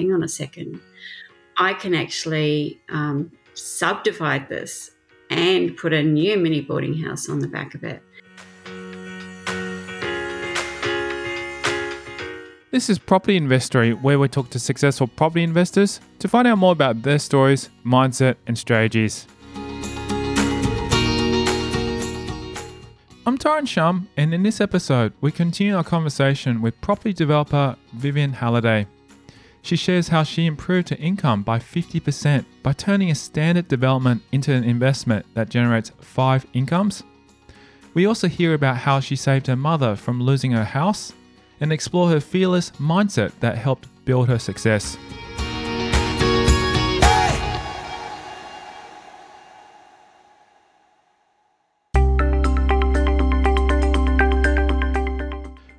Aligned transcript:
hang 0.00 0.14
on 0.14 0.22
a 0.22 0.28
second, 0.28 0.80
I 1.58 1.74
can 1.74 1.94
actually 1.94 2.80
um, 2.88 3.30
subdivide 3.52 4.48
this 4.48 4.92
and 5.28 5.76
put 5.76 5.92
a 5.92 6.02
new 6.02 6.38
mini 6.38 6.62
boarding 6.62 6.96
house 6.96 7.28
on 7.28 7.40
the 7.40 7.48
back 7.48 7.74
of 7.74 7.84
it. 7.84 8.02
This 12.70 12.88
is 12.88 12.98
Property 12.98 13.36
Investory, 13.36 13.92
where 13.92 14.18
we 14.18 14.28
talk 14.28 14.48
to 14.50 14.58
successful 14.58 15.06
property 15.06 15.42
investors 15.42 16.00
to 16.20 16.28
find 16.28 16.48
out 16.48 16.56
more 16.56 16.72
about 16.72 17.02
their 17.02 17.18
stories, 17.18 17.68
mindset, 17.84 18.36
and 18.46 18.56
strategies. 18.56 19.26
I'm 23.26 23.36
Tyron 23.36 23.68
Shum, 23.68 24.08
and 24.16 24.32
in 24.32 24.44
this 24.44 24.62
episode, 24.62 25.12
we 25.20 25.30
continue 25.30 25.76
our 25.76 25.84
conversation 25.84 26.62
with 26.62 26.80
property 26.80 27.12
developer 27.12 27.76
Vivienne 27.92 28.32
Halliday. 28.32 28.86
She 29.62 29.76
shares 29.76 30.08
how 30.08 30.22
she 30.22 30.46
improved 30.46 30.88
her 30.88 30.96
income 30.98 31.42
by 31.42 31.58
50% 31.58 32.44
by 32.62 32.72
turning 32.72 33.10
a 33.10 33.14
standard 33.14 33.68
development 33.68 34.22
into 34.32 34.52
an 34.52 34.64
investment 34.64 35.26
that 35.34 35.50
generates 35.50 35.92
five 36.00 36.46
incomes. 36.54 37.02
We 37.92 38.06
also 38.06 38.28
hear 38.28 38.54
about 38.54 38.78
how 38.78 39.00
she 39.00 39.16
saved 39.16 39.48
her 39.48 39.56
mother 39.56 39.96
from 39.96 40.22
losing 40.22 40.52
her 40.52 40.64
house 40.64 41.12
and 41.60 41.72
explore 41.72 42.08
her 42.08 42.20
fearless 42.20 42.70
mindset 42.72 43.32
that 43.40 43.58
helped 43.58 43.88
build 44.04 44.28
her 44.28 44.38
success. 44.38 44.96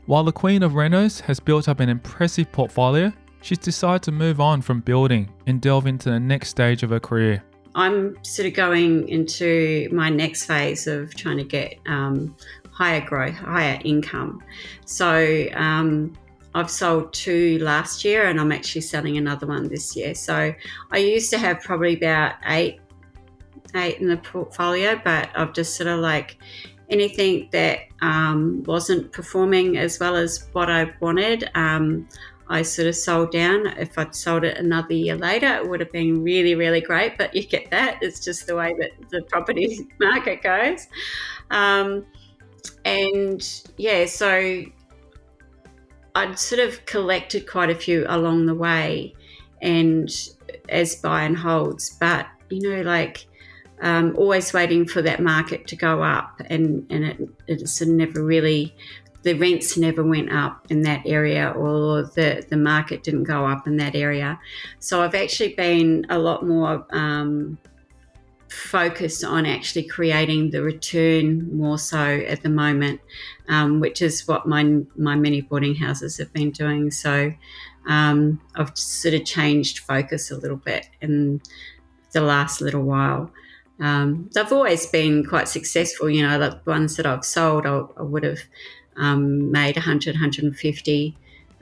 While 0.05 0.25
the 0.25 0.33
Queen 0.33 0.61
of 0.61 0.73
Renos 0.73 1.21
has 1.21 1.39
built 1.39 1.69
up 1.69 1.79
an 1.79 1.87
impressive 1.87 2.51
portfolio, 2.51 3.13
she's 3.41 3.57
decided 3.57 4.03
to 4.03 4.11
move 4.11 4.39
on 4.39 4.61
from 4.61 4.79
building 4.81 5.29
and 5.47 5.61
delve 5.61 5.87
into 5.87 6.09
the 6.09 6.19
next 6.19 6.49
stage 6.49 6.83
of 6.83 6.89
her 6.91 6.99
career. 6.99 7.43
I'm 7.75 8.21
sort 8.23 8.47
of 8.47 8.53
going 8.53 9.07
into 9.07 9.89
my 9.91 10.09
next 10.09 10.45
phase 10.45 10.87
of 10.87 11.15
trying 11.15 11.37
to 11.37 11.43
get 11.43 11.75
um, 11.87 12.35
higher 12.69 13.01
growth, 13.01 13.35
higher 13.35 13.79
income. 13.83 14.43
So 14.85 15.47
um, 15.53 16.17
I've 16.53 16.69
sold 16.69 17.13
two 17.13 17.59
last 17.59 18.03
year 18.03 18.27
and 18.27 18.39
I'm 18.39 18.51
actually 18.51 18.81
selling 18.81 19.17
another 19.17 19.47
one 19.47 19.69
this 19.69 19.95
year. 19.95 20.13
So 20.15 20.53
I 20.91 20.97
used 20.97 21.29
to 21.31 21.37
have 21.37 21.61
probably 21.61 21.95
about 21.95 22.33
eight 22.47 22.79
eight 23.75 23.99
in 23.99 24.09
the 24.09 24.17
portfolio, 24.17 24.99
but 25.01 25.29
I've 25.33 25.53
just 25.53 25.75
sort 25.77 25.87
of 25.87 25.99
like 25.99 26.37
anything 26.89 27.47
that 27.53 27.79
um, 28.01 28.63
wasn't 28.63 29.11
performing 29.13 29.77
as 29.77 29.97
well 29.99 30.17
as 30.17 30.49
what 30.51 30.69
I 30.69 30.91
wanted. 30.99 31.49
Um, 31.55 32.07
I 32.51 32.63
sort 32.63 32.89
of 32.89 32.95
sold 32.95 33.31
down. 33.31 33.67
If 33.77 33.97
I'd 33.97 34.13
sold 34.13 34.43
it 34.43 34.57
another 34.57 34.93
year 34.93 35.15
later, 35.15 35.55
it 35.55 35.69
would 35.69 35.79
have 35.79 35.91
been 35.91 36.21
really, 36.21 36.53
really 36.53 36.81
great. 36.81 37.17
But 37.17 37.33
you 37.33 37.45
get 37.45 37.71
that. 37.71 37.99
It's 38.01 38.23
just 38.23 38.45
the 38.45 38.57
way 38.57 38.75
that 38.77 38.91
the 39.09 39.21
property 39.23 39.87
market 39.99 40.43
goes. 40.43 40.87
Um, 41.49 42.05
and 42.83 43.41
yeah, 43.77 44.05
so 44.05 44.63
I'd 46.13 46.37
sort 46.37 46.59
of 46.59 46.85
collected 46.85 47.47
quite 47.47 47.69
a 47.69 47.75
few 47.75 48.05
along 48.09 48.47
the 48.47 48.55
way 48.55 49.13
and 49.61 50.09
as 50.67 50.95
buy 50.95 51.23
and 51.23 51.37
holds, 51.37 51.91
but 52.01 52.27
you 52.49 52.69
know, 52.69 52.81
like 52.81 53.27
um, 53.81 54.13
always 54.17 54.51
waiting 54.51 54.85
for 54.85 55.01
that 55.01 55.21
market 55.21 55.67
to 55.67 55.75
go 55.75 56.03
up, 56.03 56.41
and, 56.47 56.85
and 56.89 57.05
it, 57.05 57.29
it's 57.47 57.81
never 57.81 58.23
really, 58.23 58.75
the 59.23 59.33
rents 59.33 59.77
never 59.77 60.03
went 60.03 60.31
up 60.31 60.65
in 60.69 60.81
that 60.81 61.01
area, 61.05 61.51
or 61.51 62.03
the, 62.03 62.45
the 62.49 62.57
market 62.57 63.03
didn't 63.03 63.23
go 63.23 63.45
up 63.45 63.67
in 63.67 63.77
that 63.77 63.95
area. 63.95 64.39
So 64.79 65.03
I've 65.03 65.15
actually 65.15 65.53
been 65.53 66.05
a 66.09 66.17
lot 66.17 66.45
more 66.45 66.85
um, 66.89 67.57
focused 68.49 69.23
on 69.23 69.45
actually 69.45 69.83
creating 69.83 70.51
the 70.51 70.61
return 70.61 71.55
more 71.55 71.77
so 71.77 71.97
at 72.03 72.41
the 72.41 72.49
moment, 72.49 72.99
um, 73.47 73.79
which 73.79 74.01
is 74.01 74.27
what 74.27 74.47
my 74.47 74.81
my 74.95 75.15
mini 75.15 75.41
boarding 75.41 75.75
houses 75.75 76.17
have 76.17 76.33
been 76.33 76.51
doing. 76.51 76.91
So 76.91 77.33
um, 77.87 78.41
I've 78.55 78.77
sort 78.77 79.13
of 79.13 79.25
changed 79.25 79.79
focus 79.79 80.31
a 80.31 80.37
little 80.37 80.57
bit 80.57 80.87
in 81.01 81.41
the 82.11 82.21
last 82.21 82.59
little 82.59 82.83
while. 82.83 83.31
Um, 83.79 84.29
they've 84.33 84.51
always 84.51 84.85
been 84.85 85.25
quite 85.25 85.47
successful. 85.47 86.09
You 86.09 86.27
know, 86.27 86.37
the 86.37 86.59
ones 86.65 86.97
that 86.97 87.05
I've 87.05 87.25
sold, 87.25 87.65
I, 87.65 87.81
I 87.97 88.03
would 88.03 88.23
have 88.23 88.39
um, 88.97 89.51
made 89.51 89.75
100, 89.75 90.15
150 90.15 91.17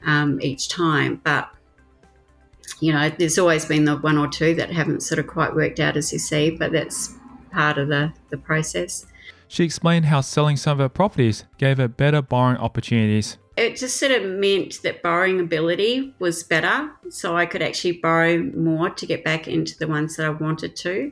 um, 0.06 0.42
each 0.42 0.70
time, 0.70 1.22
but 1.24 1.50
you 2.82 2.94
know, 2.94 3.10
there's 3.10 3.38
always 3.38 3.66
been 3.66 3.86
the 3.86 3.98
one 3.98 4.18
or 4.18 4.28
two 4.28 4.56
that 4.56 4.72
haven't 4.72 5.04
sort 5.04 5.20
of 5.20 5.28
quite 5.28 5.54
worked 5.54 5.80
out 5.80 5.98
as 5.98 6.14
you 6.14 6.20
see, 6.20 6.52
but 6.52 6.72
that's 6.72 7.14
part 7.52 7.78
of 7.78 7.90
the, 7.90 8.14
the 8.30 8.38
process. 8.38 9.06
She 9.48 9.64
explained 9.64 10.06
how 10.06 10.22
selling 10.22 10.58
some 10.58 10.74
of 10.74 10.80
her 10.80 10.90
properties 10.90 11.44
gave 11.58 11.78
her 11.78 11.88
better 11.88 12.22
borrowing 12.22 12.58
opportunities. 12.58 13.38
It 13.58 13.76
just 13.76 13.98
sort 13.98 14.12
of 14.12 14.24
meant 14.24 14.82
that 14.84 15.02
borrowing 15.02 15.40
ability 15.40 16.14
was 16.20 16.44
better, 16.44 16.92
so 17.10 17.36
I 17.36 17.46
could 17.46 17.62
actually 17.62 17.94
borrow 17.94 18.38
more 18.38 18.90
to 18.92 19.06
get 19.06 19.26
back 19.26 19.48
into 19.48 19.78
the 19.78 19.88
ones 19.88 20.16
that 20.16 20.26
I 20.26 20.30
wanted 20.30 20.76
to. 20.78 21.12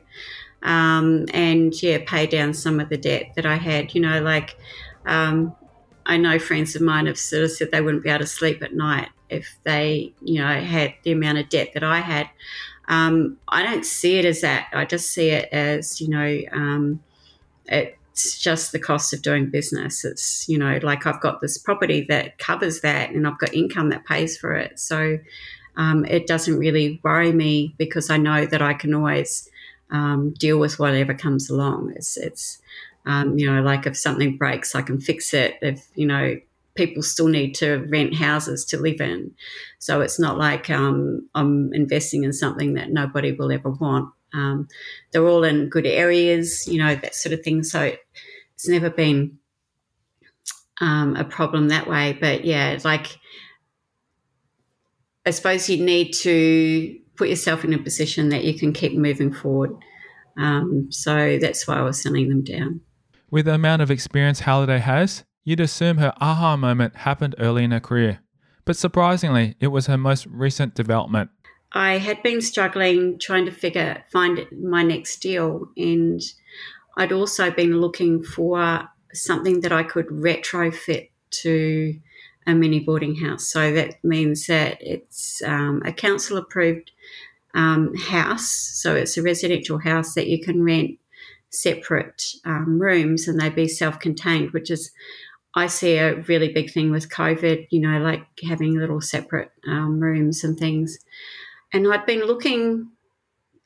Um, 0.62 1.26
and 1.34 1.74
yeah, 1.82 1.98
pay 2.06 2.26
down 2.26 2.54
some 2.54 2.80
of 2.80 2.88
the 2.88 2.96
debt 2.96 3.32
that 3.36 3.44
I 3.44 3.56
had. 3.56 3.94
You 3.94 4.00
know, 4.00 4.22
like 4.22 4.56
um, 5.04 5.54
I 6.08 6.16
know 6.16 6.38
friends 6.38 6.74
of 6.74 6.80
mine 6.80 7.06
have 7.06 7.18
sort 7.18 7.44
of 7.44 7.52
said 7.52 7.70
they 7.70 7.82
wouldn't 7.82 8.02
be 8.02 8.08
able 8.08 8.20
to 8.20 8.26
sleep 8.26 8.62
at 8.62 8.74
night 8.74 9.10
if 9.28 9.58
they, 9.64 10.14
you 10.22 10.40
know, 10.40 10.60
had 10.60 10.94
the 11.02 11.12
amount 11.12 11.36
of 11.36 11.50
debt 11.50 11.72
that 11.74 11.84
I 11.84 12.00
had. 12.00 12.30
Um, 12.88 13.36
I 13.46 13.62
don't 13.62 13.84
see 13.84 14.18
it 14.18 14.24
as 14.24 14.40
that. 14.40 14.68
I 14.72 14.86
just 14.86 15.10
see 15.10 15.28
it 15.28 15.50
as, 15.52 16.00
you 16.00 16.08
know, 16.08 16.40
um, 16.52 17.02
it's 17.66 18.38
just 18.38 18.72
the 18.72 18.78
cost 18.78 19.12
of 19.12 19.20
doing 19.20 19.50
business. 19.50 20.02
It's, 20.02 20.48
you 20.48 20.56
know, 20.56 20.80
like 20.82 21.06
I've 21.06 21.20
got 21.20 21.42
this 21.42 21.58
property 21.58 22.06
that 22.08 22.38
covers 22.38 22.80
that 22.80 23.10
and 23.10 23.26
I've 23.26 23.38
got 23.38 23.52
income 23.52 23.90
that 23.90 24.06
pays 24.06 24.38
for 24.38 24.54
it. 24.54 24.78
So 24.80 25.18
um, 25.76 26.06
it 26.06 26.26
doesn't 26.26 26.58
really 26.58 27.00
worry 27.04 27.32
me 27.32 27.74
because 27.76 28.08
I 28.08 28.16
know 28.16 28.46
that 28.46 28.62
I 28.62 28.72
can 28.72 28.94
always 28.94 29.50
um, 29.90 30.32
deal 30.38 30.58
with 30.58 30.78
whatever 30.78 31.12
comes 31.12 31.50
along. 31.50 31.92
It's, 31.94 32.16
it's, 32.16 32.62
um, 33.08 33.38
you 33.38 33.50
know, 33.50 33.62
like 33.62 33.86
if 33.86 33.96
something 33.96 34.36
breaks, 34.36 34.74
I 34.74 34.82
can 34.82 35.00
fix 35.00 35.32
it. 35.32 35.54
If, 35.62 35.88
you 35.94 36.06
know, 36.06 36.36
people 36.74 37.02
still 37.02 37.28
need 37.28 37.54
to 37.54 37.78
rent 37.88 38.14
houses 38.14 38.66
to 38.66 38.78
live 38.78 39.00
in. 39.00 39.32
So 39.78 40.02
it's 40.02 40.20
not 40.20 40.36
like 40.36 40.68
um, 40.68 41.26
I'm 41.34 41.72
investing 41.72 42.22
in 42.22 42.34
something 42.34 42.74
that 42.74 42.90
nobody 42.90 43.32
will 43.32 43.50
ever 43.50 43.70
want. 43.70 44.12
Um, 44.34 44.68
they're 45.10 45.26
all 45.26 45.42
in 45.42 45.70
good 45.70 45.86
areas, 45.86 46.68
you 46.68 46.78
know, 46.78 46.94
that 46.96 47.14
sort 47.14 47.32
of 47.32 47.42
thing. 47.42 47.62
So 47.62 47.96
it's 48.54 48.68
never 48.68 48.90
been 48.90 49.38
um, 50.82 51.16
a 51.16 51.24
problem 51.24 51.68
that 51.68 51.88
way. 51.88 52.12
But 52.12 52.44
yeah, 52.44 52.78
like 52.84 53.18
I 55.24 55.30
suppose 55.30 55.70
you 55.70 55.82
need 55.82 56.12
to 56.12 56.98
put 57.16 57.30
yourself 57.30 57.64
in 57.64 57.72
a 57.72 57.78
position 57.78 58.28
that 58.28 58.44
you 58.44 58.58
can 58.58 58.74
keep 58.74 58.96
moving 58.96 59.32
forward. 59.32 59.70
Um, 60.36 60.92
so 60.92 61.38
that's 61.40 61.66
why 61.66 61.76
I 61.78 61.82
was 61.82 62.02
selling 62.02 62.28
them 62.28 62.44
down. 62.44 62.82
With 63.30 63.44
the 63.44 63.54
amount 63.54 63.82
of 63.82 63.90
experience 63.90 64.40
Halliday 64.40 64.78
has, 64.78 65.24
You'd 65.48 65.60
assume 65.60 65.96
her 65.96 66.12
aha 66.20 66.58
moment 66.58 66.94
happened 66.94 67.34
early 67.38 67.64
in 67.64 67.70
her 67.70 67.80
career, 67.80 68.18
but 68.66 68.76
surprisingly, 68.76 69.56
it 69.60 69.68
was 69.68 69.86
her 69.86 69.96
most 69.96 70.26
recent 70.26 70.74
development. 70.74 71.30
I 71.72 71.96
had 71.96 72.22
been 72.22 72.42
struggling 72.42 73.18
trying 73.18 73.46
to 73.46 73.50
figure 73.50 74.04
find 74.12 74.46
my 74.52 74.82
next 74.82 75.20
deal, 75.20 75.70
and 75.74 76.20
I'd 76.98 77.12
also 77.12 77.50
been 77.50 77.80
looking 77.80 78.22
for 78.22 78.86
something 79.14 79.62
that 79.62 79.72
I 79.72 79.84
could 79.84 80.08
retrofit 80.08 81.08
to 81.30 81.98
a 82.46 82.54
mini 82.54 82.80
boarding 82.80 83.16
house. 83.16 83.46
So 83.46 83.72
that 83.72 84.04
means 84.04 84.48
that 84.48 84.76
it's 84.82 85.40
um, 85.46 85.80
a 85.86 85.94
council 85.94 86.36
approved 86.36 86.90
um, 87.54 87.94
house, 87.96 88.50
so 88.50 88.94
it's 88.94 89.16
a 89.16 89.22
residential 89.22 89.78
house 89.78 90.12
that 90.12 90.26
you 90.26 90.42
can 90.42 90.62
rent 90.62 90.98
separate 91.50 92.22
um, 92.44 92.80
rooms 92.80 93.26
and 93.26 93.40
they'd 93.40 93.54
be 93.54 93.68
self 93.68 93.98
contained, 93.98 94.52
which 94.52 94.70
is 94.70 94.90
I 95.54 95.66
see 95.66 95.96
a 95.96 96.16
really 96.22 96.52
big 96.52 96.70
thing 96.70 96.90
with 96.90 97.08
COVID, 97.08 97.68
you 97.70 97.80
know, 97.80 97.98
like 97.98 98.26
having 98.46 98.78
little 98.78 99.00
separate 99.00 99.50
um, 99.66 99.98
rooms 99.98 100.44
and 100.44 100.58
things. 100.58 100.98
And 101.72 101.92
I'd 101.92 102.06
been 102.06 102.24
looking 102.24 102.90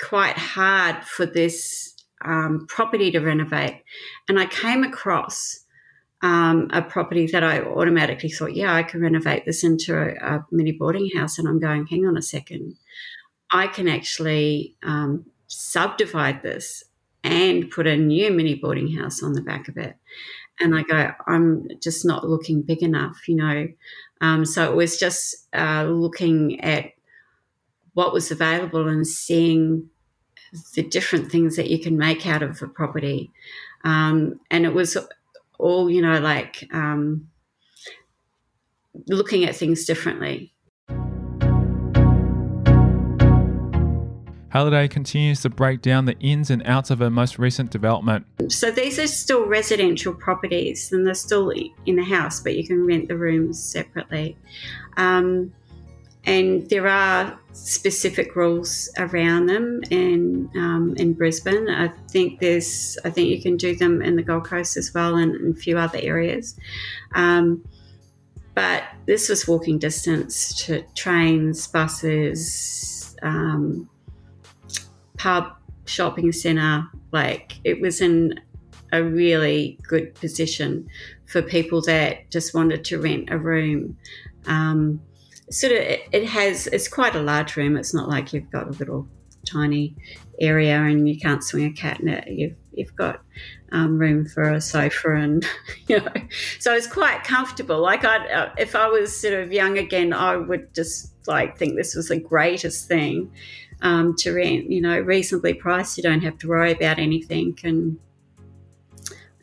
quite 0.00 0.38
hard 0.38 1.04
for 1.04 1.26
this 1.26 1.94
um, 2.24 2.66
property 2.68 3.10
to 3.12 3.20
renovate. 3.20 3.82
And 4.28 4.38
I 4.38 4.46
came 4.46 4.84
across 4.84 5.60
um, 6.22 6.68
a 6.72 6.82
property 6.82 7.26
that 7.26 7.42
I 7.42 7.60
automatically 7.60 8.30
thought, 8.30 8.54
yeah, 8.54 8.72
I 8.72 8.84
can 8.84 9.00
renovate 9.00 9.44
this 9.44 9.64
into 9.64 9.96
a, 9.96 10.36
a, 10.36 10.46
mini 10.52 10.72
boarding 10.72 11.10
house. 11.16 11.38
And 11.38 11.48
I'm 11.48 11.58
going, 11.58 11.86
hang 11.86 12.06
on 12.06 12.16
a 12.16 12.22
second. 12.22 12.76
I 13.50 13.66
can 13.66 13.88
actually 13.88 14.76
um, 14.84 15.26
subdivide 15.48 16.42
this 16.42 16.84
and 17.24 17.70
put 17.70 17.86
a 17.86 17.96
new 17.96 18.30
mini 18.30 18.54
boarding 18.54 18.92
house 18.96 19.22
on 19.22 19.32
the 19.32 19.42
back 19.42 19.68
of 19.68 19.76
it 19.76 19.96
and 20.62 20.74
I 20.76 20.82
go, 20.82 21.10
I'm 21.26 21.68
just 21.80 22.04
not 22.04 22.28
looking 22.28 22.62
big 22.62 22.82
enough, 22.82 23.28
you 23.28 23.36
know. 23.36 23.68
Um, 24.20 24.44
so 24.44 24.70
it 24.70 24.76
was 24.76 24.98
just 24.98 25.48
uh, 25.52 25.84
looking 25.84 26.60
at 26.60 26.92
what 27.94 28.12
was 28.12 28.30
available 28.30 28.88
and 28.88 29.06
seeing 29.06 29.88
the 30.74 30.82
different 30.82 31.30
things 31.30 31.56
that 31.56 31.68
you 31.68 31.78
can 31.78 31.96
make 31.96 32.26
out 32.26 32.42
of 32.42 32.62
a 32.62 32.68
property. 32.68 33.30
Um, 33.84 34.40
and 34.50 34.64
it 34.64 34.74
was 34.74 34.96
all, 35.58 35.90
you 35.90 36.00
know, 36.00 36.20
like 36.20 36.68
um, 36.72 37.28
looking 39.08 39.44
at 39.44 39.56
things 39.56 39.84
differently. 39.84 40.51
Halliday 44.52 44.86
continues 44.86 45.40
to 45.40 45.48
break 45.48 45.80
down 45.80 46.04
the 46.04 46.18
ins 46.18 46.50
and 46.50 46.62
outs 46.66 46.90
of 46.90 46.98
her 46.98 47.08
most 47.08 47.38
recent 47.38 47.70
development. 47.70 48.26
So 48.48 48.70
these 48.70 48.98
are 48.98 49.06
still 49.06 49.46
residential 49.46 50.12
properties 50.12 50.92
and 50.92 51.06
they're 51.06 51.14
still 51.14 51.48
in 51.86 51.96
the 51.96 52.04
house, 52.04 52.40
but 52.40 52.54
you 52.54 52.66
can 52.66 52.84
rent 52.86 53.08
the 53.08 53.16
rooms 53.16 53.58
separately. 53.62 54.36
Um, 54.98 55.54
and 56.24 56.68
there 56.68 56.86
are 56.86 57.40
specific 57.52 58.36
rules 58.36 58.90
around 58.98 59.46
them 59.46 59.80
in 59.90 60.50
um, 60.54 60.94
in 60.98 61.14
Brisbane. 61.14 61.70
I 61.70 61.88
think 62.10 62.40
there's 62.40 62.98
I 63.06 63.10
think 63.10 63.30
you 63.30 63.40
can 63.40 63.56
do 63.56 63.74
them 63.74 64.02
in 64.02 64.16
the 64.16 64.22
Gold 64.22 64.44
Coast 64.44 64.76
as 64.76 64.92
well 64.92 65.16
and, 65.16 65.34
and 65.34 65.56
a 65.56 65.58
few 65.58 65.78
other 65.78 65.98
areas. 65.98 66.58
Um, 67.14 67.64
but 68.54 68.84
this 69.06 69.30
was 69.30 69.48
walking 69.48 69.78
distance 69.78 70.66
to 70.66 70.84
trains, 70.94 71.66
buses, 71.68 73.16
um, 73.22 73.88
pub, 75.22 75.52
shopping 75.84 76.32
centre. 76.32 76.84
Like 77.12 77.60
it 77.62 77.80
was 77.80 78.00
in 78.00 78.40
a 78.92 79.04
really 79.04 79.78
good 79.86 80.14
position 80.16 80.88
for 81.26 81.40
people 81.40 81.80
that 81.82 82.30
just 82.30 82.54
wanted 82.54 82.84
to 82.86 82.98
rent 82.98 83.30
a 83.30 83.38
room. 83.38 83.96
Um, 84.46 85.00
sort 85.50 85.72
of 85.72 85.78
it 85.80 86.26
has 86.26 86.66
it's 86.66 86.88
quite 86.88 87.14
a 87.14 87.22
large 87.22 87.56
room. 87.56 87.76
It's 87.76 87.94
not 87.94 88.08
like 88.08 88.32
you've 88.32 88.50
got 88.50 88.66
a 88.66 88.70
little 88.70 89.06
tiny 89.46 89.94
area 90.40 90.76
and 90.76 91.08
you 91.08 91.18
can't 91.18 91.44
swing 91.44 91.66
a 91.66 91.72
cat 91.72 92.00
in 92.00 92.08
it. 92.08 92.26
You've 92.28 92.56
you've 92.72 92.96
got 92.96 93.22
um, 93.70 93.98
room 93.98 94.26
for 94.26 94.50
a 94.50 94.60
sofa 94.60 95.14
and 95.14 95.46
you 95.86 96.00
know, 96.00 96.12
so 96.58 96.74
it's 96.74 96.88
quite 96.88 97.22
comfortable. 97.22 97.80
Like 97.80 98.04
I, 98.04 98.26
uh, 98.28 98.52
if 98.58 98.74
I 98.74 98.88
was 98.88 99.16
sort 99.16 99.34
of 99.34 99.52
young 99.52 99.78
again, 99.78 100.12
I 100.12 100.36
would 100.36 100.74
just 100.74 101.12
like 101.28 101.56
think 101.56 101.76
this 101.76 101.94
was 101.94 102.08
the 102.08 102.18
greatest 102.18 102.88
thing 102.88 103.30
um, 103.82 104.16
to 104.16 104.32
rent. 104.32 104.70
You 104.70 104.80
know, 104.80 104.98
reasonably 104.98 105.54
priced. 105.54 105.96
You 105.96 106.02
don't 106.02 106.22
have 106.22 106.38
to 106.38 106.48
worry 106.48 106.72
about 106.72 106.98
anything 106.98 107.58
and. 107.64 107.98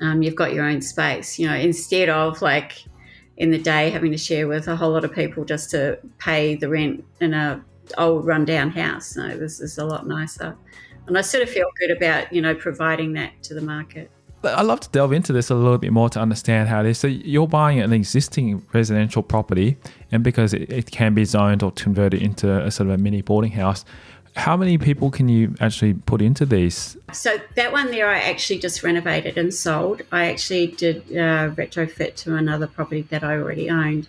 Um, 0.02 0.22
you've 0.22 0.36
got 0.36 0.54
your 0.54 0.64
own 0.64 0.82
space, 0.82 1.38
you 1.38 1.46
know, 1.46 1.56
instead 1.56 2.08
of 2.08 2.42
like 2.42 2.86
in 3.36 3.52
the 3.52 3.58
day 3.58 3.90
having 3.90 4.12
to 4.12 4.18
share 4.18 4.48
with 4.48 4.70
a 4.70 4.76
whole 4.76 4.92
lot 4.92 5.04
of 5.04 5.14
people 5.14 5.44
just 5.44 5.70
to 5.72 6.00
pay 6.20 6.56
the 6.56 6.70
rent 6.70 7.04
in 7.20 7.34
a 7.34 7.62
old 7.98 8.26
rundown 8.26 8.70
house. 8.70 9.16
No, 9.16 9.38
this 9.38 9.60
is 9.60 9.78
a 9.78 9.86
lot 9.86 10.08
nicer. 10.08 10.56
And 11.08 11.18
I 11.18 11.22
sort 11.22 11.44
of 11.44 11.50
feel 11.50 11.66
good 11.80 11.92
about, 11.92 12.32
you 12.32 12.42
know, 12.42 12.54
providing 12.54 13.14
that 13.14 13.42
to 13.44 13.54
the 13.54 13.62
market. 13.62 14.12
I'd 14.44 14.66
love 14.66 14.80
to 14.82 14.90
delve 14.90 15.12
into 15.12 15.34
this 15.34 15.50
a 15.50 15.56
little 15.56 15.78
bit 15.78 15.92
more 15.92 16.10
to 16.12 16.20
understand 16.20 16.70
how 16.70 16.80
it 16.80 16.86
is. 16.86 16.98
So 16.98 17.08
you're 17.08 17.48
buying 17.48 17.82
an 17.82 17.92
existing 17.92 18.66
residential 18.72 19.22
property, 19.22 19.76
and 20.14 20.24
because 20.24 20.54
it, 20.54 20.72
it 20.72 20.92
can 20.92 21.14
be 21.14 21.26
zoned 21.26 21.62
or 21.62 21.72
converted 21.72 22.22
into 22.22 22.50
a 22.50 22.72
sort 22.72 22.88
of 22.88 22.96
a 22.96 22.98
mini 22.98 23.22
boarding 23.22 23.52
house, 23.52 23.84
how 24.40 24.56
many 24.56 24.78
people 24.78 25.12
can 25.12 25.28
you 25.28 25.54
actually 25.60 25.94
put 25.94 26.22
into 26.22 26.46
these? 26.46 26.98
So 27.12 27.38
that 27.56 27.72
one 27.74 27.92
there, 27.92 28.10
I 28.10 28.20
actually 28.20 28.60
just 28.60 28.84
renovated 28.84 29.38
and 29.38 29.54
sold. 29.54 30.02
I 30.12 30.32
actually 30.32 30.68
did 30.68 30.98
uh, 31.12 31.52
retrofit 31.52 32.16
to 32.24 32.36
another 32.36 32.66
property 32.66 33.02
that 33.10 33.24
I 33.24 33.34
already 33.34 33.70
owned. 33.70 34.08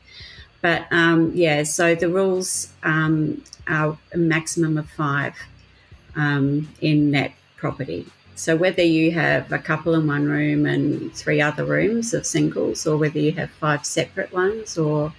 But 0.63 0.87
um, 0.93 1.33
yeah, 1.35 1.65
so 1.65 1.95
the 1.95 2.09
rules 2.09 2.73
um, 2.85 3.43
are 3.67 3.99
a 4.13 4.19
maximum 4.19 4.79
of 4.79 4.89
five 4.89 5.35
um, 6.15 6.69
in 6.81 7.11
that 7.11 7.33
property. 7.57 8.07
So 8.37 8.57
whether 8.57 8.83
you 8.83 9.11
have 9.11 9.51
a 9.53 9.59
couple 9.59 9.95
in 9.95 10.07
one 10.07 10.27
room 10.27 10.65
and 10.65 11.13
three 11.13 11.41
other 11.41 11.65
rooms 11.65 12.15
of 12.15 12.25
singles, 12.25 12.87
or 12.87 12.97
whether 12.97 13.19
you 13.19 13.33
have 13.33 13.51
five 13.51 13.85
separate 13.85 14.33
ones, 14.33 14.79
or 14.79 15.13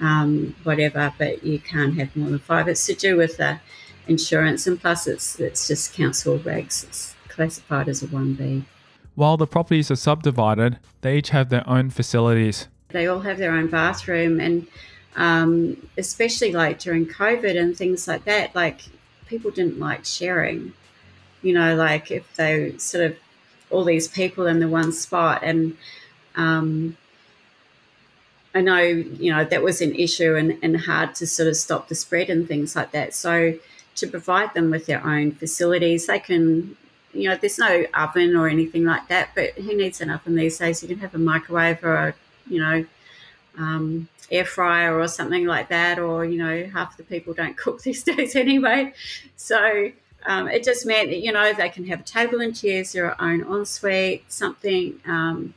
um, 0.00 0.54
whatever, 0.64 1.14
but 1.18 1.44
you 1.44 1.58
can't 1.58 1.94
have 1.98 2.14
more 2.16 2.30
than 2.30 2.38
five. 2.38 2.68
It's 2.68 2.84
to 2.86 2.94
do 2.94 3.16
with 3.16 3.36
the 3.36 3.60
insurance, 4.10 4.66
and 4.66 4.78
plus 4.78 5.06
it's 5.06 5.40
it's 5.40 5.66
just 5.68 5.94
council 5.94 6.38
regs. 6.40 6.84
It's 6.84 7.14
classified 7.28 7.88
as 7.88 8.02
a 8.02 8.06
one 8.08 8.34
B. 8.34 8.64
While 9.14 9.36
the 9.36 9.46
properties 9.46 9.90
are 9.90 9.96
subdivided, 9.96 10.78
they 11.00 11.18
each 11.18 11.30
have 11.30 11.48
their 11.48 11.66
own 11.68 11.90
facilities. 11.90 12.68
They 12.88 13.06
all 13.06 13.20
have 13.20 13.38
their 13.38 13.52
own 13.52 13.68
bathroom, 13.68 14.40
and 14.40 14.66
um, 15.16 15.76
especially 15.96 16.52
like 16.52 16.78
during 16.78 17.06
COVID 17.06 17.58
and 17.58 17.76
things 17.76 18.06
like 18.06 18.24
that, 18.24 18.54
like 18.54 18.82
people 19.26 19.50
didn't 19.50 19.78
like 19.78 20.04
sharing. 20.04 20.72
You 21.42 21.54
know, 21.54 21.74
like 21.74 22.10
if 22.10 22.34
they 22.36 22.76
sort 22.76 23.04
of 23.04 23.16
all 23.70 23.84
these 23.84 24.08
people 24.08 24.46
in 24.46 24.58
the 24.58 24.68
one 24.68 24.92
spot, 24.92 25.42
and 25.42 25.76
um, 26.34 26.96
I 28.54 28.60
know 28.60 28.78
you 28.78 29.32
know 29.32 29.44
that 29.44 29.62
was 29.62 29.80
an 29.80 29.94
issue 29.94 30.34
and, 30.34 30.58
and 30.62 30.80
hard 30.80 31.14
to 31.16 31.26
sort 31.26 31.48
of 31.48 31.56
stop 31.56 31.88
the 31.88 31.94
spread 31.94 32.28
and 32.28 32.46
things 32.48 32.74
like 32.74 32.90
that. 32.92 33.14
So 33.14 33.54
to 33.96 34.06
provide 34.06 34.54
them 34.54 34.70
with 34.70 34.86
their 34.86 35.04
own 35.04 35.32
facilities. 35.32 36.06
They 36.06 36.18
can, 36.18 36.76
you 37.12 37.28
know, 37.28 37.36
there's 37.36 37.58
no 37.58 37.84
oven 37.94 38.36
or 38.36 38.48
anything 38.48 38.84
like 38.84 39.08
that, 39.08 39.30
but 39.34 39.50
who 39.50 39.76
needs 39.76 40.00
an 40.00 40.10
oven 40.10 40.34
these 40.36 40.58
days? 40.58 40.82
You 40.82 40.88
can 40.88 40.98
have 40.98 41.14
a 41.14 41.18
microwave 41.18 41.82
or, 41.84 41.94
a, 42.08 42.14
you 42.48 42.60
know, 42.60 42.84
um, 43.58 44.08
air 44.30 44.44
fryer 44.44 44.98
or 44.98 45.08
something 45.08 45.46
like 45.46 45.68
that, 45.68 45.98
or, 45.98 46.24
you 46.24 46.38
know, 46.38 46.64
half 46.72 46.96
the 46.96 47.02
people 47.02 47.34
don't 47.34 47.56
cook 47.64 47.82
these 47.82 48.02
days 48.02 48.36
anyway. 48.36 48.92
So 49.36 49.90
um, 50.26 50.48
it 50.48 50.64
just 50.64 50.86
meant 50.86 51.10
that, 51.10 51.20
you 51.20 51.32
know, 51.32 51.52
they 51.52 51.68
can 51.68 51.86
have 51.86 52.00
a 52.00 52.04
table 52.04 52.40
and 52.40 52.56
chairs, 52.56 52.92
their 52.92 53.20
own 53.20 53.40
ensuite, 53.42 54.30
something, 54.30 55.00
um, 55.06 55.54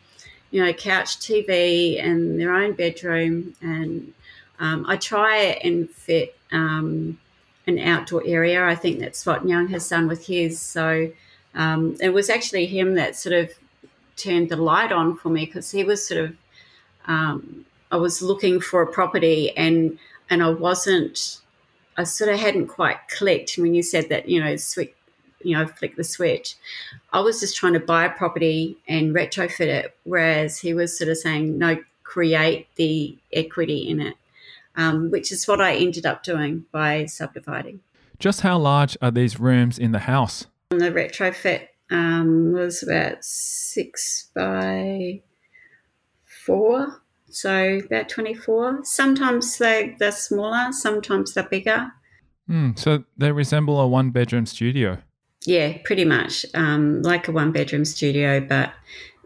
you 0.52 0.64
know, 0.64 0.72
couch, 0.74 1.20
TV, 1.20 2.04
and 2.04 2.40
their 2.40 2.54
own 2.54 2.74
bedroom. 2.74 3.56
And 3.62 4.14
um, 4.60 4.86
I 4.88 4.98
try 4.98 5.60
and 5.64 5.90
fit 5.90 6.38
um, 6.52 7.20
an 7.68 7.80
outdoor 7.80 8.24
area. 8.26 8.64
I 8.66 8.76
think 8.76 9.00
that's 9.00 9.26
what 9.26 9.48
Young 9.48 9.68
has 9.70 9.88
done 9.88 10.08
with 10.08 10.28
his. 10.28 10.60
So 10.60 11.12
um, 11.56 11.96
it 12.02 12.10
was 12.10 12.30
actually 12.30 12.66
him 12.66 12.96
that 12.96 13.16
sort 13.16 13.34
of 13.34 13.52
turned 14.16 14.50
the 14.50 14.58
light 14.58 14.92
on 14.92 15.16
for 15.16 15.30
me 15.30 15.46
because 15.46 15.72
he 15.72 15.84
was 15.84 16.08
sort 16.08 16.26
of 16.26 16.36
um, 17.06 17.66
I 17.92 17.98
was 17.98 18.22
looking 18.22 18.60
for 18.60 18.82
a 18.82 18.88
property 18.88 19.56
and 19.58 19.98
and 20.30 20.44
I 20.44 20.50
wasn't 20.50 21.40
I 21.98 22.04
sort 22.06 22.34
of 22.34 22.40
hadn't 22.40 22.68
quite 22.68 23.08
clicked 23.10 23.56
when 23.58 23.74
you 23.74 23.84
said 23.84 24.10
that 24.10 24.28
you 24.28 24.44
know 24.44 24.56
switch 24.56 24.94
you 25.42 25.58
know 25.58 25.68
flick 25.68 25.96
the 25.96 26.04
switch. 26.04 26.56
I 27.12 27.20
was 27.20 27.40
just 27.40 27.56
trying 27.56 27.74
to 27.74 27.80
buy 27.80 28.06
a 28.06 28.10
property 28.10 28.78
and 28.88 29.14
retrofit 29.14 29.68
it, 29.68 29.96
whereas 30.04 30.60
he 30.60 30.74
was 30.74 30.98
sort 30.98 31.10
of 31.10 31.18
saying 31.18 31.58
no, 31.58 31.78
create 32.04 32.68
the 32.76 33.18
equity 33.32 33.90
in 33.90 34.00
it 34.00 34.16
um, 34.76 35.12
which 35.12 35.32
is 35.32 35.48
what 35.48 35.62
I 35.62 35.76
ended 35.76 36.06
up 36.06 36.24
doing 36.24 36.66
by 36.72 37.06
subdividing. 37.06 37.82
Just 38.20 38.42
how 38.42 38.58
large 38.58 38.98
are 39.02 39.12
these 39.12 39.40
rooms 39.40 39.78
in 39.78 39.92
the 39.92 40.00
house? 40.00 40.46
The 40.70 40.92
retrofit 40.92 41.68
um, 41.92 42.54
was 42.54 42.84
about 42.84 43.24
six 43.24 44.30
by 44.36 45.22
four, 46.46 47.02
so 47.30 47.80
about 47.86 48.10
24. 48.10 48.82
Sometimes 48.84 49.58
they, 49.58 49.96
they're 50.00 50.12
smaller, 50.12 50.72
sometimes 50.72 51.34
they're 51.34 51.44
bigger. 51.44 51.92
Mm, 52.50 52.78
so 52.78 53.04
they 53.18 53.32
resemble 53.32 53.80
a 53.80 53.88
one 53.88 54.12
bedroom 54.12 54.46
studio. 54.46 54.98
Yeah, 55.46 55.78
pretty 55.84 56.06
much 56.06 56.46
um, 56.54 57.02
like 57.02 57.28
a 57.28 57.32
one 57.32 57.52
bedroom 57.52 57.86
studio, 57.86 58.40
but 58.40 58.74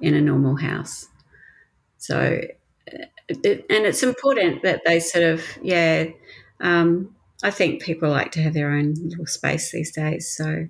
in 0.01 0.13
a 0.13 0.21
normal 0.21 0.55
house. 0.55 1.07
So 1.97 2.41
it, 3.29 3.65
and 3.69 3.85
it's 3.85 4.03
important 4.03 4.63
that 4.63 4.81
they 4.85 4.99
sort 4.99 5.23
of 5.23 5.43
yeah 5.61 6.05
um, 6.61 7.13
i 7.43 7.51
think 7.51 7.81
people 7.81 8.09
like 8.09 8.31
to 8.31 8.41
have 8.41 8.53
their 8.53 8.71
own 8.71 8.93
little 8.95 9.25
space 9.25 9.71
these 9.71 9.91
days 9.91 10.33
so 10.35 10.67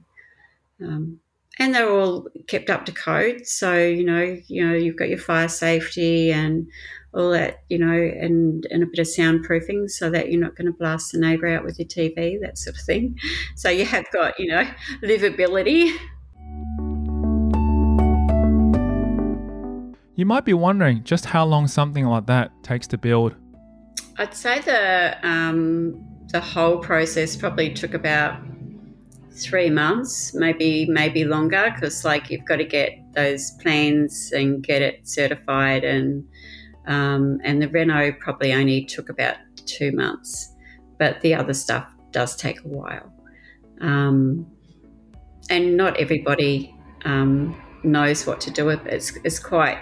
um, 0.82 1.20
and 1.60 1.74
they're 1.74 1.90
all 1.90 2.28
kept 2.48 2.70
up 2.70 2.86
to 2.86 2.92
code 2.92 3.46
so 3.46 3.78
you 3.78 4.04
know 4.04 4.38
you 4.48 4.66
know 4.66 4.74
you've 4.74 4.98
got 4.98 5.10
your 5.10 5.18
fire 5.18 5.48
safety 5.48 6.32
and 6.32 6.68
all 7.14 7.32
that 7.32 7.64
you 7.70 7.80
know 7.80 7.94
and 7.94 8.68
and 8.70 8.84
a 8.84 8.86
bit 8.86 9.00
of 9.00 9.08
soundproofing 9.08 9.90
so 9.90 10.10
that 10.10 10.30
you're 10.30 10.42
not 10.42 10.56
going 10.56 10.68
to 10.68 10.78
blast 10.78 11.12
the 11.12 11.20
neighbor 11.20 11.48
out 11.48 11.64
with 11.64 11.80
your 11.80 11.88
tv 11.88 12.40
that 12.42 12.58
sort 12.58 12.76
of 12.76 12.82
thing. 12.84 13.18
So 13.56 13.70
you 13.70 13.86
have 13.86 14.06
got 14.12 14.40
you 14.40 14.48
know 14.48 14.68
livability 15.04 15.98
You 20.18 20.26
might 20.26 20.46
be 20.46 20.54
wondering 20.54 21.04
just 21.04 21.28
how 21.28 21.46
long 21.46 21.68
something 21.68 22.04
like 22.04 22.26
that 22.26 22.52
takes 22.64 22.88
to 22.88 22.98
build. 22.98 23.36
I'd 24.18 24.34
say 24.34 24.60
the 24.62 25.16
um, 25.22 26.04
the 26.30 26.40
whole 26.40 26.80
process 26.80 27.36
probably 27.36 27.72
took 27.72 27.94
about 27.94 28.42
three 29.32 29.70
months, 29.70 30.34
maybe 30.34 30.88
maybe 30.88 31.24
longer, 31.24 31.72
because 31.72 32.04
like 32.04 32.32
you've 32.32 32.46
got 32.46 32.56
to 32.56 32.66
get 32.66 32.98
those 33.14 33.52
plans 33.62 34.32
and 34.32 34.64
get 34.64 34.82
it 34.82 35.08
certified, 35.08 35.84
and 35.84 36.28
um, 36.88 37.40
and 37.44 37.62
the 37.62 37.70
reno 37.70 38.12
probably 38.14 38.54
only 38.54 38.86
took 38.86 39.10
about 39.10 39.36
two 39.68 39.92
months, 39.92 40.52
but 40.98 41.22
the 41.22 41.36
other 41.36 41.54
stuff 41.54 41.94
does 42.10 42.36
take 42.36 42.60
a 42.62 42.68
while. 42.68 43.14
Um, 43.82 44.48
and 45.52 45.78
not 45.78 45.96
everybody 45.98 46.76
um, 47.06 47.56
knows 47.84 48.26
what 48.26 48.42
to 48.42 48.52
do 48.52 48.66
with 48.66 48.84
it. 48.88 48.94
It's, 48.94 49.16
it's 49.24 49.40
quite 49.40 49.78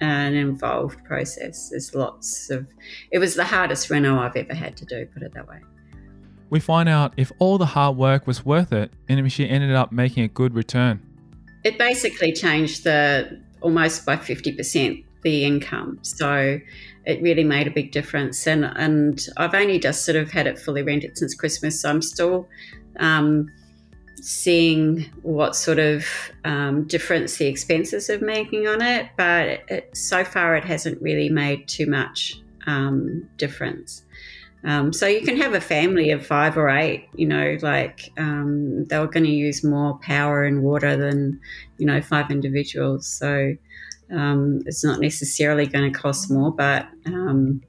an 0.00 0.34
involved 0.34 1.02
process. 1.04 1.70
There's 1.70 1.94
lots 1.94 2.50
of. 2.50 2.66
It 3.10 3.18
was 3.18 3.34
the 3.34 3.44
hardest 3.44 3.90
reno 3.90 4.18
I've 4.18 4.36
ever 4.36 4.54
had 4.54 4.76
to 4.78 4.84
do. 4.84 5.06
Put 5.06 5.22
it 5.22 5.34
that 5.34 5.48
way. 5.48 5.60
We 6.50 6.60
find 6.60 6.88
out 6.88 7.12
if 7.16 7.32
all 7.38 7.58
the 7.58 7.66
hard 7.66 7.96
work 7.96 8.26
was 8.26 8.44
worth 8.44 8.72
it, 8.72 8.92
and 9.08 9.18
if 9.18 9.32
she 9.32 9.48
ended 9.48 9.72
up 9.74 9.92
making 9.92 10.24
a 10.24 10.28
good 10.28 10.54
return. 10.54 11.02
It 11.64 11.78
basically 11.78 12.32
changed 12.32 12.84
the 12.84 13.40
almost 13.60 14.06
by 14.06 14.16
fifty 14.16 14.52
percent 14.52 15.00
the 15.22 15.44
income. 15.44 15.98
So 16.02 16.60
it 17.04 17.22
really 17.22 17.42
made 17.42 17.66
a 17.66 17.70
big 17.70 17.90
difference. 17.90 18.46
And 18.46 18.64
and 18.64 19.26
I've 19.36 19.54
only 19.54 19.78
just 19.78 20.04
sort 20.04 20.16
of 20.16 20.30
had 20.30 20.46
it 20.46 20.58
fully 20.58 20.82
rented 20.82 21.18
since 21.18 21.34
Christmas, 21.34 21.80
so 21.80 21.90
I'm 21.90 22.02
still 22.02 22.48
um, 23.00 23.50
seeing 24.26 25.08
what 25.22 25.54
sort 25.54 25.78
of 25.78 26.04
um, 26.44 26.84
difference 26.88 27.36
the 27.36 27.46
expenses 27.46 28.10
of 28.10 28.20
making 28.20 28.66
on 28.66 28.82
it, 28.82 29.08
but 29.16 29.60
it, 29.68 29.96
so 29.96 30.24
far 30.24 30.56
it 30.56 30.64
hasn't 30.64 31.00
really 31.00 31.28
made 31.28 31.68
too 31.68 31.86
much 31.86 32.34
um, 32.66 33.28
difference. 33.36 34.02
Um, 34.64 34.92
so 34.92 35.06
you 35.06 35.20
can 35.20 35.36
have 35.36 35.54
a 35.54 35.60
family 35.60 36.10
of 36.10 36.26
five 36.26 36.56
or 36.56 36.68
eight, 36.68 37.08
you 37.14 37.24
know, 37.28 37.56
like 37.62 38.10
um, 38.18 38.84
they're 38.86 39.06
going 39.06 39.26
to 39.26 39.30
use 39.30 39.62
more 39.62 39.96
power 39.98 40.42
and 40.42 40.64
water 40.64 40.96
than, 40.96 41.38
you 41.78 41.86
know, 41.86 42.02
five 42.02 42.28
individuals. 42.32 43.06
So 43.06 43.54
um, 44.10 44.60
it's 44.66 44.84
not 44.84 44.98
necessarily 44.98 45.68
going 45.68 45.92
to 45.92 45.96
cost 45.96 46.32
more, 46.32 46.50
but 46.50 46.88
um, 47.06 47.62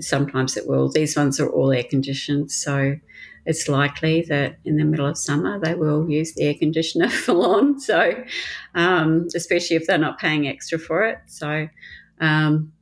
sometimes 0.00 0.56
it 0.56 0.66
will. 0.66 0.90
These 0.90 1.16
ones 1.16 1.40
are 1.40 1.48
all 1.48 1.72
air 1.72 1.84
conditioned, 1.84 2.50
so 2.50 2.96
it's 3.44 3.68
likely 3.68 4.22
that 4.22 4.58
in 4.64 4.76
the 4.76 4.84
middle 4.84 5.06
of 5.06 5.16
summer 5.16 5.58
they 5.58 5.74
will 5.74 6.10
use 6.10 6.34
the 6.34 6.44
air 6.44 6.54
conditioner 6.54 7.08
full 7.24 7.44
on. 7.44 7.78
So, 7.80 8.24
um, 8.74 9.28
especially 9.34 9.76
if 9.76 9.86
they're 9.86 9.98
not 9.98 10.18
paying 10.18 10.48
extra 10.48 10.78
for 10.78 11.04
it. 11.04 11.18
So, 11.26 11.68
um, 12.20 12.72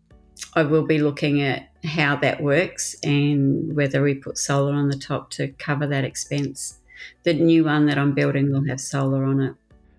I 0.55 0.63
will 0.63 0.87
be 0.87 0.99
looking 0.99 1.43
at 1.43 1.69
how 1.85 2.17
that 2.17 2.43
works 2.43 2.97
and 3.03 3.75
whether 3.77 4.03
we 4.03 4.15
put 4.15 4.39
solar 4.39 4.73
on 4.73 4.89
the 4.89 4.97
top 4.97 5.31
to 5.31 5.49
cover 5.49 5.87
that 5.87 6.05
expense. 6.05 6.79
The 7.25 7.35
new 7.35 7.65
one 7.65 7.87
that 7.87 7.99
I'm 7.99 8.15
building 8.15 8.53
will 8.53 8.67
have 8.69 8.81
solar 8.81 9.25
on 9.25 9.41
it. 9.41 9.55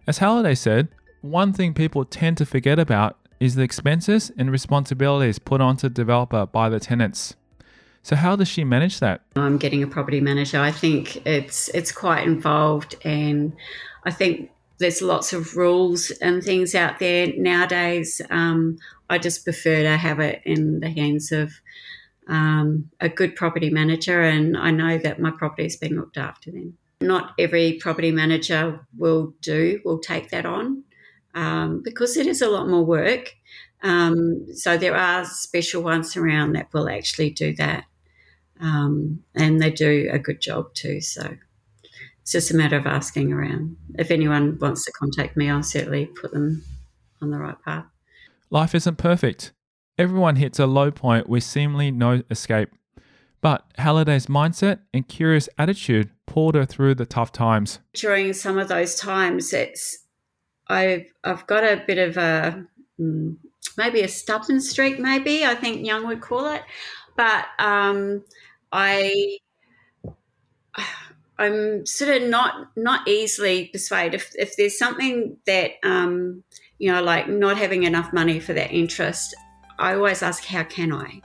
As 0.07 0.17
Halliday 0.17 0.55
said, 0.55 0.87
one 1.21 1.53
thing 1.53 1.73
people 1.73 2.05
tend 2.05 2.37
to 2.37 2.45
forget 2.45 2.79
about 2.79 3.17
is 3.39 3.55
the 3.55 3.63
expenses 3.63 4.31
and 4.37 4.51
responsibilities 4.51 5.39
put 5.39 5.61
onto 5.61 5.89
developer 5.89 6.45
by 6.45 6.69
the 6.69 6.79
tenants. 6.79 7.35
So 8.03 8.15
how 8.15 8.35
does 8.35 8.47
she 8.47 8.63
manage 8.63 8.99
that? 8.99 9.21
I'm 9.35 9.57
getting 9.57 9.81
a 9.81 9.87
property 9.87 10.21
manager. 10.21 10.59
I 10.59 10.71
think 10.71 11.25
it's 11.25 11.69
it's 11.69 11.91
quite 11.91 12.23
involved 12.23 12.95
and 13.03 13.53
I 14.03 14.11
think 14.11 14.51
there's 14.77 15.01
lots 15.01 15.33
of 15.33 15.55
rules 15.55 16.11
and 16.21 16.43
things 16.43 16.75
out 16.75 16.99
there 16.99 17.33
nowadays. 17.37 18.21
Um, 18.29 18.77
I 19.09 19.17
just 19.17 19.43
prefer 19.43 19.83
to 19.83 19.97
have 19.97 20.19
it 20.19 20.41
in 20.45 20.79
the 20.81 20.89
hands 20.89 21.31
of 21.31 21.51
um, 22.27 22.89
a 22.99 23.07
good 23.07 23.35
property 23.35 23.69
manager, 23.69 24.21
and 24.21 24.57
I 24.57 24.71
know 24.71 24.97
that 24.97 25.19
my 25.19 25.31
property 25.31 25.65
is 25.65 25.75
being 25.75 25.95
looked 25.95 26.17
after. 26.17 26.51
Then, 26.51 26.73
not 26.99 27.33
every 27.37 27.73
property 27.73 28.11
manager 28.11 28.79
will 28.97 29.33
do 29.41 29.79
will 29.85 29.99
take 29.99 30.29
that 30.31 30.45
on 30.45 30.83
um, 31.35 31.81
because 31.83 32.17
it 32.17 32.25
is 32.25 32.41
a 32.41 32.49
lot 32.49 32.67
more 32.67 32.83
work. 32.83 33.35
Um, 33.83 34.47
so 34.55 34.77
there 34.77 34.95
are 34.95 35.25
special 35.25 35.83
ones 35.83 36.17
around 36.17 36.53
that 36.53 36.73
will 36.73 36.89
actually 36.89 37.29
do 37.29 37.53
that, 37.57 37.83
um, 38.59 39.23
and 39.35 39.61
they 39.61 39.69
do 39.69 40.09
a 40.11 40.17
good 40.17 40.41
job 40.41 40.73
too. 40.73 41.01
So 41.01 41.35
it's 42.21 42.31
just 42.31 42.49
a 42.49 42.55
matter 42.55 42.77
of 42.77 42.87
asking 42.87 43.31
around. 43.31 43.77
If 43.99 44.09
anyone 44.09 44.57
wants 44.59 44.85
to 44.85 44.91
contact 44.93 45.37
me, 45.37 45.49
I'll 45.49 45.61
certainly 45.61 46.07
put 46.07 46.31
them 46.31 46.63
on 47.21 47.29
the 47.29 47.37
right 47.37 47.61
path. 47.63 47.85
Life 48.49 48.73
isn't 48.73 48.97
perfect. 48.97 49.51
Everyone 49.97 50.37
hits 50.37 50.59
a 50.59 50.65
low 50.65 50.89
point 50.89 51.29
with 51.29 51.43
seemingly 51.43 51.91
no 51.91 52.23
escape. 52.31 52.69
But 53.41 53.65
Halliday's 53.77 54.25
mindset 54.25 54.79
and 54.93 55.07
curious 55.07 55.47
attitude 55.57 56.09
pulled 56.25 56.55
her 56.55 56.65
through 56.65 56.95
the 56.95 57.05
tough 57.05 57.31
times. 57.31 57.79
During 57.93 58.33
some 58.33 58.57
of 58.57 58.67
those 58.67 58.95
times, 58.95 59.53
it's 59.53 60.04
I've 60.67 61.05
I've 61.23 61.45
got 61.47 61.63
a 61.63 61.83
bit 61.85 61.97
of 61.97 62.17
a 62.17 62.65
mm, 62.99 63.37
maybe 63.77 64.01
a 64.01 64.07
stubborn 64.07 64.61
streak, 64.61 64.99
maybe 64.99 65.45
I 65.45 65.55
think 65.55 65.85
Young 65.85 66.07
would 66.07 66.21
call 66.21 66.51
it, 66.53 66.63
but 67.15 67.45
um, 67.59 68.23
I 68.71 69.37
I'm 71.37 71.85
sort 71.85 72.21
of 72.21 72.29
not 72.29 72.69
not 72.75 73.07
easily 73.07 73.67
persuaded 73.67 74.15
if 74.15 74.33
if 74.37 74.55
there's 74.55 74.77
something 74.77 75.37
that 75.45 75.71
um, 75.83 76.43
you 76.79 76.91
know 76.91 77.03
like 77.03 77.27
not 77.27 77.57
having 77.57 77.83
enough 77.83 78.13
money 78.13 78.39
for 78.39 78.53
that 78.53 78.71
interest. 78.71 79.35
I 79.77 79.95
always 79.95 80.23
ask, 80.23 80.45
how 80.45 80.63
can 80.63 80.93
I? 80.93 81.21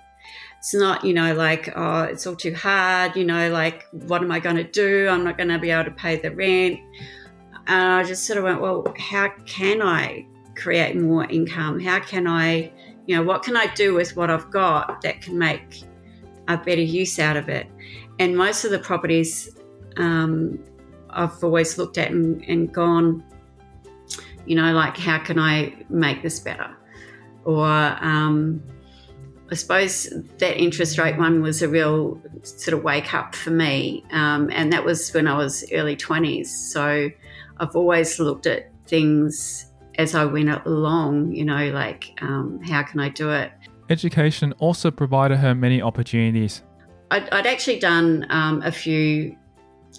It's 0.58 0.74
not, 0.74 1.04
you 1.04 1.14
know, 1.14 1.34
like, 1.34 1.72
oh, 1.74 2.02
it's 2.02 2.26
all 2.26 2.34
too 2.34 2.52
hard, 2.52 3.14
you 3.16 3.24
know, 3.24 3.48
like, 3.50 3.86
what 3.92 4.22
am 4.22 4.32
I 4.32 4.40
going 4.40 4.56
to 4.56 4.64
do? 4.64 5.08
I'm 5.08 5.22
not 5.22 5.38
going 5.38 5.50
to 5.50 5.58
be 5.60 5.70
able 5.70 5.84
to 5.84 5.90
pay 5.92 6.16
the 6.16 6.32
rent 6.32 6.80
and 7.70 7.92
I 7.92 8.02
just 8.02 8.26
sort 8.26 8.36
of 8.36 8.42
went, 8.42 8.60
well, 8.60 8.84
how 8.98 9.28
can 9.46 9.80
I 9.80 10.26
create 10.56 10.96
more 10.96 11.24
income? 11.26 11.78
How 11.78 12.00
can 12.00 12.26
I, 12.26 12.72
you 13.06 13.14
know, 13.14 13.22
what 13.22 13.44
can 13.44 13.56
I 13.56 13.72
do 13.74 13.94
with 13.94 14.16
what 14.16 14.28
I've 14.28 14.50
got 14.50 15.02
that 15.02 15.20
can 15.20 15.38
make 15.38 15.84
a 16.48 16.56
better 16.56 16.82
use 16.82 17.20
out 17.20 17.36
of 17.36 17.48
it? 17.48 17.68
And 18.18 18.36
most 18.36 18.64
of 18.64 18.72
the 18.72 18.80
properties 18.80 19.56
um, 19.98 20.58
I've 21.10 21.44
always 21.44 21.78
looked 21.78 21.96
at 21.96 22.10
and, 22.10 22.44
and 22.48 22.74
gone, 22.74 23.22
you 24.46 24.56
know, 24.56 24.72
like, 24.72 24.96
how 24.96 25.20
can 25.20 25.38
I 25.38 25.72
make 25.88 26.24
this 26.24 26.40
better? 26.40 26.76
Or, 27.44 27.68
um, 27.68 28.64
I 29.48 29.54
suppose 29.54 30.12
that 30.38 30.60
interest 30.60 30.98
rate 30.98 31.16
one 31.16 31.40
was 31.40 31.62
a 31.62 31.68
real 31.68 32.20
sort 32.42 32.76
of 32.76 32.82
wake 32.82 33.14
up 33.14 33.36
for 33.36 33.50
me. 33.50 34.04
Um, 34.10 34.50
and 34.52 34.72
that 34.72 34.84
was 34.84 35.12
when 35.12 35.28
I 35.28 35.36
was 35.36 35.64
early 35.72 35.96
20s. 35.96 36.46
So 36.46 37.10
I've 37.60 37.76
always 37.76 38.18
looked 38.18 38.46
at 38.46 38.70
things 38.86 39.66
as 39.98 40.14
I 40.14 40.24
went 40.24 40.48
along, 40.66 41.32
you 41.32 41.44
know, 41.44 41.70
like 41.70 42.18
um, 42.22 42.60
how 42.62 42.82
can 42.82 43.00
I 43.00 43.10
do 43.10 43.30
it? 43.30 43.52
Education 43.90 44.54
also 44.58 44.90
provided 44.90 45.36
her 45.38 45.54
many 45.54 45.82
opportunities. 45.82 46.62
I'd, 47.10 47.28
I'd 47.30 47.46
actually 47.46 47.78
done 47.78 48.26
um, 48.30 48.62
a 48.62 48.72
few 48.72 49.36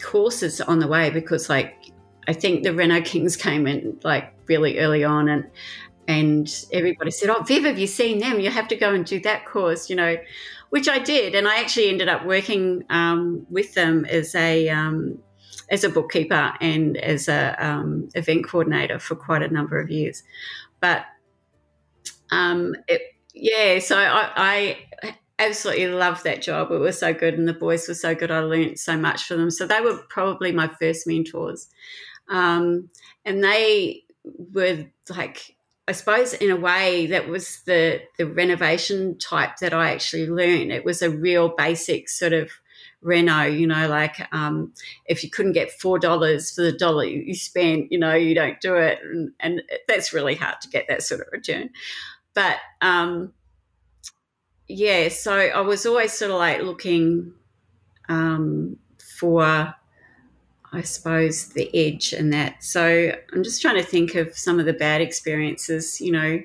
courses 0.02 0.60
on 0.60 0.80
the 0.80 0.88
way 0.88 1.12
because, 1.12 1.50
like, 1.50 1.92
I 2.28 2.34
think 2.34 2.64
the 2.64 2.74
Reno 2.74 3.02
Kings 3.02 3.36
came 3.48 3.68
in 3.68 4.00
like 4.04 4.34
really 4.48 4.80
early 4.80 5.04
on, 5.04 5.30
and 5.30 5.50
and 6.08 6.66
everybody 6.74 7.12
said, 7.12 7.30
"Oh, 7.30 7.44
Viv, 7.44 7.64
have 7.66 7.78
you 7.78 7.88
seen 7.88 8.20
them? 8.20 8.40
You 8.40 8.50
have 8.50 8.68
to 8.70 8.76
go 8.76 8.94
and 8.94 9.06
do 9.06 9.20
that 9.22 9.46
course," 9.46 9.90
you 9.90 9.96
know, 9.96 10.16
which 10.70 10.90
I 10.90 10.98
did, 11.00 11.36
and 11.36 11.48
I 11.48 11.60
actually 11.60 11.90
ended 11.90 12.08
up 12.08 12.26
working 12.26 12.86
um, 12.90 13.46
with 13.50 13.74
them 13.76 14.06
as 14.06 14.34
a 14.34 14.70
um, 14.70 15.20
as 15.72 15.86
a 15.86 15.90
bookkeeper 15.90 16.54
and 16.60 16.98
as 16.98 17.30
a 17.30 17.56
um, 17.66 18.10
event 18.14 18.46
coordinator 18.48 19.00
for 19.00 19.16
quite 19.16 19.42
a 19.42 19.48
number 19.48 19.80
of 19.80 19.90
years. 19.90 20.22
But 20.82 21.06
um, 22.30 22.76
it, 22.88 23.02
yeah, 23.34 23.80
so 23.80 23.98
I, 23.98 24.78
I 25.02 25.16
absolutely 25.40 25.88
loved 25.88 26.26
that 26.26 26.42
job. 26.42 26.72
It 26.72 26.78
was 26.78 27.00
so 27.00 27.14
good, 27.14 27.36
and 27.36 27.48
the 27.48 27.54
boys 27.54 27.88
were 27.88 27.94
so 27.94 28.14
good. 28.14 28.30
I 28.30 28.42
learned 28.42 28.80
so 28.80 28.98
much 28.98 29.24
from 29.24 29.38
them. 29.38 29.50
So 29.50 29.66
they 29.66 29.80
were 29.80 29.98
probably 30.10 30.52
my 30.52 30.68
first 30.68 31.08
mentors, 31.08 31.70
um, 32.30 32.90
and 33.26 33.44
they 33.44 34.04
were 34.26 34.86
like. 35.10 35.56
I 35.88 35.94
suppose 35.94 36.34
in 36.34 36.52
a 36.52 36.56
way 36.56 37.08
that 37.08 37.28
was 37.28 37.64
the 37.66 38.02
the 38.18 38.26
renovation 38.26 39.18
type 39.18 39.58
that 39.58 39.74
I 39.74 39.92
actually 39.92 40.28
learned. 40.28 40.72
It 40.72 40.86
was 40.86 41.02
a 41.02 41.10
real 41.10 41.50
basic 41.50 42.08
sort 42.08 42.32
of 42.32 42.50
Reno, 43.02 43.44
you 43.44 43.66
know, 43.66 43.88
like 43.88 44.28
um, 44.32 44.74
if 45.06 45.24
you 45.24 45.30
couldn't 45.30 45.54
get 45.54 45.72
four 45.72 45.98
dollars 45.98 46.52
for 46.52 46.62
the 46.62 46.72
dollar 46.72 47.04
you 47.04 47.34
spent, 47.34 47.92
you 47.92 47.98
know, 47.98 48.14
you 48.14 48.36
don't 48.36 48.62
do 48.62 48.76
it, 48.76 49.00
and, 49.04 49.32
and, 49.40 49.64
that's 49.88 50.14
really 50.14 50.36
hard 50.36 50.62
to 50.62 50.70
get 50.70 50.86
that 50.88 51.02
sort 51.02 51.22
of 51.22 51.28
return. 51.32 51.70
But 52.34 52.58
um, 52.82 53.34
yeah, 54.68 55.10
so 55.10 55.34
I 55.34 55.62
was 55.62 55.86
always 55.86 56.14
sort 56.14 56.32
of 56.32 56.38
like 56.38 56.62
looking 56.62 57.34
um, 58.08 58.78
for, 59.20 59.74
I 60.72 60.82
suppose, 60.82 61.50
the 61.50 61.70
edge 61.76 62.14
and 62.14 62.32
that. 62.34 62.64
So 62.64 63.14
I'm 63.34 63.44
just 63.44 63.62
trying 63.62 63.76
to 63.76 63.84
think 63.84 64.16
of 64.16 64.38
some 64.38 64.60
of 64.60 64.66
the 64.66 64.74
bad 64.74 65.02
experiences, 65.02 66.00
you 66.00 66.12
know, 66.12 66.42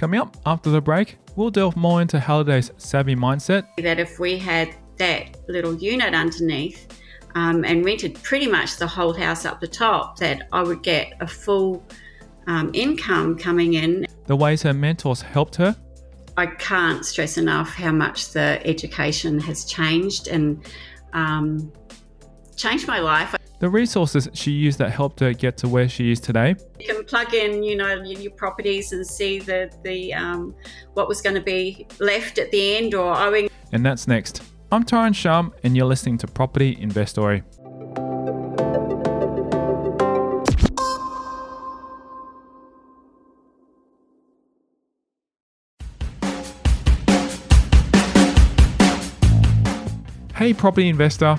Coming 0.00 0.18
up 0.18 0.34
after 0.46 0.70
the 0.70 0.80
break, 0.80 1.18
we'll 1.36 1.50
delve 1.50 1.76
more 1.76 2.00
into 2.00 2.18
Halliday's 2.18 2.70
savvy 2.78 3.14
mindset. 3.14 3.66
That 3.76 4.00
if 4.00 4.18
we 4.18 4.38
had 4.38 4.74
that 4.96 5.36
little 5.46 5.74
unit 5.74 6.14
underneath 6.14 6.98
um, 7.34 7.66
and 7.66 7.84
rented 7.84 8.14
pretty 8.22 8.46
much 8.46 8.78
the 8.78 8.86
whole 8.86 9.12
house 9.12 9.44
up 9.44 9.60
the 9.60 9.68
top, 9.68 10.16
that 10.16 10.48
I 10.54 10.62
would 10.62 10.82
get 10.82 11.12
a 11.20 11.26
full 11.26 11.84
um, 12.46 12.70
income 12.72 13.36
coming 13.36 13.74
in. 13.74 14.06
The 14.24 14.36
ways 14.36 14.62
her 14.62 14.72
mentors 14.72 15.20
helped 15.20 15.56
her. 15.56 15.76
I 16.38 16.46
can't 16.46 17.04
stress 17.04 17.36
enough 17.36 17.74
how 17.74 17.92
much 17.92 18.32
the 18.32 18.58
education 18.66 19.38
has 19.40 19.66
changed 19.66 20.28
and 20.28 20.66
um, 21.12 21.70
changed 22.56 22.88
my 22.88 23.00
life. 23.00 23.34
The 23.60 23.68
resources 23.68 24.26
she 24.32 24.52
used 24.52 24.78
that 24.78 24.90
helped 24.90 25.20
her 25.20 25.34
get 25.34 25.58
to 25.58 25.68
where 25.68 25.86
she 25.86 26.10
is 26.10 26.18
today. 26.18 26.56
You 26.78 26.94
can 26.94 27.04
plug 27.04 27.34
in, 27.34 27.62
you 27.62 27.76
know, 27.76 27.92
your 28.02 28.32
properties 28.32 28.92
and 28.92 29.06
see 29.06 29.38
the 29.38 29.70
the 29.84 30.14
um, 30.14 30.54
what 30.94 31.08
was 31.08 31.20
going 31.20 31.34
to 31.34 31.42
be 31.42 31.86
left 31.98 32.38
at 32.38 32.50
the 32.52 32.78
end 32.78 32.94
or 32.94 33.14
owing. 33.14 33.50
And 33.72 33.84
that's 33.84 34.08
next. 34.08 34.42
I'm 34.72 34.82
Tyron 34.82 35.14
Shum, 35.14 35.52
and 35.62 35.76
you're 35.76 35.84
listening 35.84 36.16
to 36.18 36.26
Property 36.26 36.78
Investory. 36.80 37.42
Hey, 50.34 50.54
property 50.54 50.88
investor. 50.88 51.38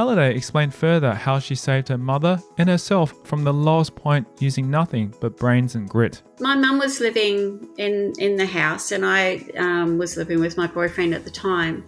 Halliday 0.00 0.34
explained 0.34 0.72
further 0.72 1.12
how 1.12 1.38
she 1.38 1.54
saved 1.54 1.88
her 1.88 1.98
mother 1.98 2.40
and 2.56 2.70
herself 2.70 3.12
from 3.22 3.44
the 3.44 3.52
lowest 3.52 3.94
point 3.94 4.26
using 4.38 4.70
nothing 4.70 5.12
but 5.20 5.36
brains 5.36 5.74
and 5.74 5.86
grit. 5.86 6.22
My 6.38 6.54
mum 6.54 6.78
was 6.78 7.00
living 7.00 7.68
in, 7.76 8.14
in 8.18 8.36
the 8.36 8.46
house, 8.46 8.92
and 8.92 9.04
I 9.04 9.44
um, 9.58 9.98
was 9.98 10.16
living 10.16 10.40
with 10.40 10.56
my 10.56 10.66
boyfriend 10.66 11.12
at 11.12 11.24
the 11.24 11.30
time. 11.30 11.84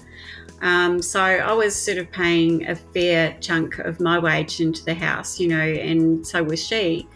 Um, 0.60 1.00
so 1.00 1.22
I 1.22 1.54
was 1.54 1.74
sort 1.74 1.96
of 1.96 2.12
paying 2.12 2.68
a 2.68 2.76
fair 2.76 3.34
chunk 3.40 3.78
of 3.78 3.98
my 3.98 4.18
wage 4.18 4.60
into 4.60 4.84
the 4.84 4.92
house, 4.92 5.40
you 5.40 5.48
know, 5.48 5.56
and 5.56 6.26
so 6.26 6.42
was 6.42 6.62
she. 6.62 7.08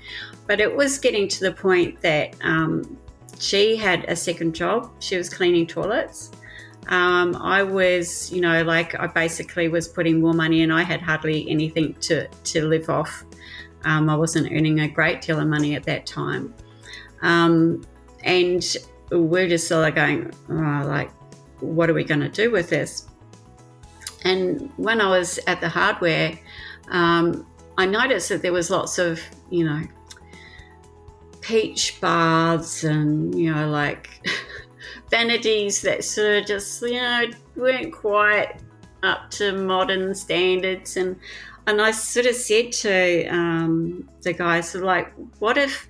But 0.46 0.62
it 0.62 0.74
was 0.74 0.98
getting 0.98 1.28
to 1.28 1.40
the 1.40 1.52
point 1.52 2.00
that 2.00 2.36
um, 2.40 2.96
she 3.38 3.76
had 3.76 4.06
a 4.08 4.16
second 4.16 4.54
job. 4.54 4.90
She 5.00 5.18
was 5.18 5.28
cleaning 5.28 5.66
toilets. 5.66 6.30
Um, 6.88 7.34
I 7.36 7.62
was, 7.62 8.32
you 8.32 8.40
know, 8.40 8.62
like 8.62 8.98
I 8.98 9.06
basically 9.06 9.68
was 9.68 9.88
putting 9.88 10.20
more 10.20 10.32
money 10.32 10.62
and 10.62 10.72
I 10.72 10.82
had 10.82 11.02
hardly 11.02 11.48
anything 11.50 11.94
to, 11.94 12.28
to 12.28 12.66
live 12.66 12.88
off. 12.88 13.24
Um, 13.84 14.08
I 14.08 14.16
wasn't 14.16 14.52
earning 14.52 14.80
a 14.80 14.88
great 14.88 15.20
deal 15.20 15.40
of 15.40 15.48
money 15.48 15.74
at 15.74 15.84
that 15.84 16.06
time. 16.06 16.54
Um, 17.22 17.84
and 18.22 18.64
we're 19.10 19.48
just 19.48 19.68
sort 19.68 19.88
of 19.88 19.94
going, 19.94 20.32
oh, 20.48 20.86
like, 20.86 21.10
what 21.60 21.90
are 21.90 21.94
we 21.94 22.04
going 22.04 22.20
to 22.20 22.28
do 22.28 22.50
with 22.50 22.68
this? 22.68 23.06
And 24.24 24.70
when 24.76 25.00
I 25.00 25.08
was 25.08 25.38
at 25.46 25.60
the 25.60 25.68
hardware, 25.68 26.38
um, 26.88 27.46
I 27.78 27.86
noticed 27.86 28.28
that 28.30 28.42
there 28.42 28.52
was 28.52 28.70
lots 28.70 28.98
of, 28.98 29.20
you 29.50 29.64
know, 29.64 29.82
peach 31.40 32.00
baths 32.00 32.82
and, 32.84 33.38
you 33.38 33.54
know, 33.54 33.68
like 33.68 34.10
vanities 35.10 35.82
that 35.82 36.04
sort 36.04 36.38
of 36.38 36.46
just 36.46 36.82
you 36.82 37.00
know 37.00 37.26
weren't 37.56 37.92
quite 37.92 38.60
up 39.02 39.30
to 39.30 39.52
modern 39.52 40.14
standards. 40.14 40.96
And 40.96 41.16
and 41.66 41.80
I 41.80 41.90
sort 41.90 42.26
of 42.26 42.34
said 42.34 42.72
to 42.72 43.26
um, 43.28 44.08
the 44.22 44.32
guys 44.32 44.70
sort 44.70 44.84
of 44.84 44.86
like 44.86 45.12
what 45.38 45.58
if 45.58 45.88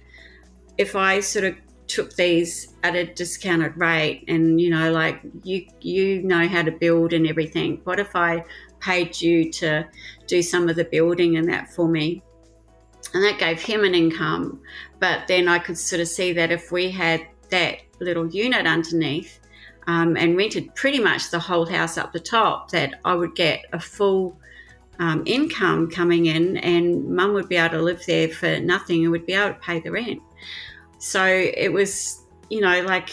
if 0.79 0.97
I 0.97 1.21
sort 1.21 1.45
of 1.45 1.57
took 1.87 2.14
these 2.16 2.75
at 2.83 2.97
a 2.97 3.07
discounted 3.07 3.77
rate 3.77 4.25
and 4.27 4.61
you 4.61 4.71
know 4.71 4.90
like 4.90 5.21
you 5.45 5.64
you 5.81 6.23
know 6.23 6.49
how 6.49 6.62
to 6.62 6.73
build 6.73 7.12
and 7.12 7.27
everything. 7.27 7.81
What 7.85 8.01
if 8.01 8.14
I 8.14 8.45
paid 8.81 9.21
you 9.21 9.51
to 9.53 9.87
do 10.27 10.42
some 10.42 10.69
of 10.69 10.77
the 10.77 10.85
building 10.85 11.37
and 11.37 11.49
that 11.49 11.73
for 11.73 11.88
me? 11.88 12.23
And 13.14 13.23
that 13.25 13.38
gave 13.38 13.62
him 13.62 13.85
an 13.85 13.95
income. 13.95 14.61
But 14.99 15.29
then 15.29 15.49
I 15.49 15.59
could 15.59 15.79
sort 15.79 16.01
of 16.01 16.09
see 16.09 16.33
that 16.33 16.51
if 16.51 16.73
we 16.73 16.90
had 16.90 17.27
that 17.51 17.81
little 18.00 18.26
unit 18.26 18.66
underneath 18.66 19.40
um, 19.87 20.16
and 20.16 20.37
rented 20.37 20.74
pretty 20.74 20.98
much 20.98 21.30
the 21.30 21.38
whole 21.38 21.64
house 21.64 21.96
up 21.96 22.12
the 22.12 22.20
top, 22.20 22.70
that 22.70 23.00
I 23.04 23.14
would 23.14 23.35
get 23.35 23.64
a 23.72 23.80
full 23.80 24.38
um, 24.98 25.22
income 25.26 25.90
coming 25.90 26.26
in 26.26 26.56
and 26.59 27.09
mum 27.09 27.35
would 27.35 27.48
be 27.48 27.56
able 27.56 27.78
to 27.78 27.82
live 27.82 28.02
there 28.06 28.28
for 28.28 28.59
nothing 28.61 29.02
and 29.02 29.12
would 29.12 29.26
be 29.26 29.35
able 29.35 29.54
to 29.54 29.61
pay 29.61 29.80
the 29.80 29.90
rent. 29.90 30.20
So 30.98 31.24
it 31.24 31.72
was, 31.72 32.24
you 32.50 32.61
know, 32.61 32.82
like 32.82 33.11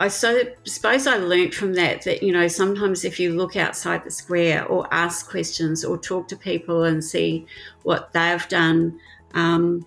I 0.00 0.08
so, 0.08 0.42
suppose 0.64 1.06
I 1.06 1.16
learnt 1.16 1.54
from 1.54 1.74
that 1.74 2.02
that, 2.02 2.22
you 2.22 2.32
know, 2.32 2.48
sometimes 2.48 3.04
if 3.04 3.20
you 3.20 3.34
look 3.34 3.56
outside 3.56 4.04
the 4.04 4.10
square 4.10 4.66
or 4.66 4.88
ask 4.92 5.30
questions 5.30 5.84
or 5.84 5.96
talk 5.96 6.26
to 6.28 6.36
people 6.36 6.82
and 6.82 7.02
see 7.02 7.46
what 7.84 8.12
they've 8.12 8.46
done, 8.48 8.98
um, 9.34 9.86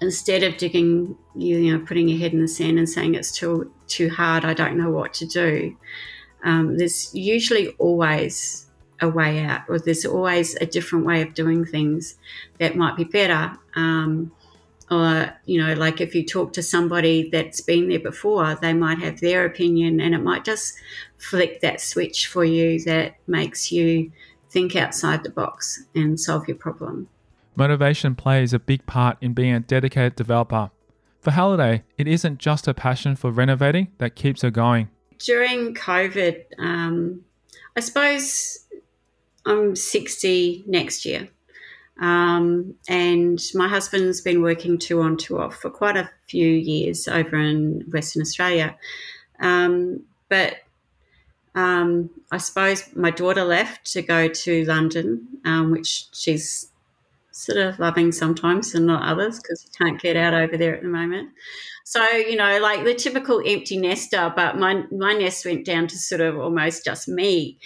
instead 0.00 0.42
of 0.42 0.56
digging, 0.56 1.16
you 1.34 1.72
know, 1.72 1.84
putting 1.84 2.08
your 2.08 2.18
head 2.18 2.32
in 2.32 2.40
the 2.40 2.48
sand 2.48 2.78
and 2.78 2.88
saying 2.88 3.14
it's 3.14 3.32
too 3.32 3.72
too 3.86 4.10
hard, 4.10 4.44
I 4.44 4.54
don't 4.54 4.76
know 4.76 4.90
what 4.90 5.14
to 5.14 5.26
do. 5.26 5.76
Um, 6.44 6.78
there's 6.78 7.14
usually 7.14 7.68
always 7.78 8.66
a 9.00 9.08
way 9.08 9.40
out, 9.40 9.62
or 9.68 9.78
there's 9.78 10.04
always 10.04 10.54
a 10.56 10.66
different 10.66 11.06
way 11.06 11.22
of 11.22 11.34
doing 11.34 11.64
things 11.64 12.16
that 12.58 12.76
might 12.76 12.96
be 12.96 13.04
better. 13.04 13.56
Um, 13.74 14.32
or 14.90 15.32
you 15.44 15.60
know, 15.60 15.74
like 15.74 16.00
if 16.00 16.14
you 16.14 16.24
talk 16.24 16.52
to 16.54 16.62
somebody 16.62 17.28
that's 17.30 17.60
been 17.60 17.88
there 17.88 17.98
before, 17.98 18.54
they 18.54 18.72
might 18.72 18.98
have 18.98 19.20
their 19.20 19.44
opinion, 19.44 20.00
and 20.00 20.14
it 20.14 20.22
might 20.22 20.44
just 20.44 20.74
flick 21.18 21.60
that 21.60 21.80
switch 21.80 22.26
for 22.26 22.44
you 22.44 22.80
that 22.84 23.16
makes 23.26 23.70
you 23.72 24.12
think 24.50 24.76
outside 24.76 25.22
the 25.24 25.30
box 25.30 25.84
and 25.94 26.18
solve 26.18 26.48
your 26.48 26.56
problem. 26.56 27.08
Motivation 27.58 28.14
plays 28.14 28.52
a 28.52 28.60
big 28.60 28.86
part 28.86 29.18
in 29.20 29.32
being 29.32 29.52
a 29.52 29.58
dedicated 29.58 30.14
developer. 30.14 30.70
For 31.20 31.32
Halliday, 31.32 31.82
it 31.96 32.06
isn't 32.06 32.38
just 32.38 32.68
a 32.68 32.72
passion 32.72 33.16
for 33.16 33.32
renovating 33.32 33.88
that 33.98 34.14
keeps 34.14 34.42
her 34.42 34.50
going. 34.52 34.90
During 35.18 35.74
COVID, 35.74 36.44
um, 36.60 37.24
I 37.76 37.80
suppose 37.80 38.64
I'm 39.44 39.74
60 39.74 40.66
next 40.68 41.04
year. 41.04 41.30
Um, 42.00 42.76
and 42.88 43.40
my 43.54 43.66
husband's 43.66 44.20
been 44.20 44.40
working 44.40 44.78
two 44.78 45.00
on, 45.02 45.16
two 45.16 45.40
off 45.40 45.56
for 45.56 45.68
quite 45.68 45.96
a 45.96 46.08
few 46.28 46.48
years 46.48 47.08
over 47.08 47.34
in 47.34 47.84
Western 47.90 48.22
Australia. 48.22 48.76
Um, 49.40 50.04
but 50.28 50.58
um, 51.56 52.10
I 52.30 52.38
suppose 52.38 52.94
my 52.94 53.10
daughter 53.10 53.42
left 53.42 53.90
to 53.94 54.02
go 54.02 54.28
to 54.28 54.64
London, 54.64 55.26
um, 55.44 55.72
which 55.72 56.06
she's 56.12 56.70
sort 57.38 57.58
of 57.58 57.78
loving 57.78 58.10
sometimes 58.10 58.74
and 58.74 58.86
not 58.86 59.08
others 59.08 59.38
because 59.38 59.64
you 59.64 59.70
can't 59.78 60.00
get 60.00 60.16
out 60.16 60.34
over 60.34 60.56
there 60.56 60.74
at 60.74 60.82
the 60.82 60.88
moment. 60.88 61.30
So, 61.84 62.04
you 62.10 62.36
know, 62.36 62.58
like 62.58 62.84
the 62.84 62.94
typical 62.94 63.40
empty 63.46 63.76
nester, 63.76 64.32
but 64.34 64.58
my, 64.58 64.82
my 64.90 65.14
nest 65.14 65.44
went 65.46 65.64
down 65.64 65.86
to 65.86 65.96
sort 65.96 66.20
of 66.20 66.36
almost 66.36 66.84
just 66.84 67.06
me. 67.08 67.58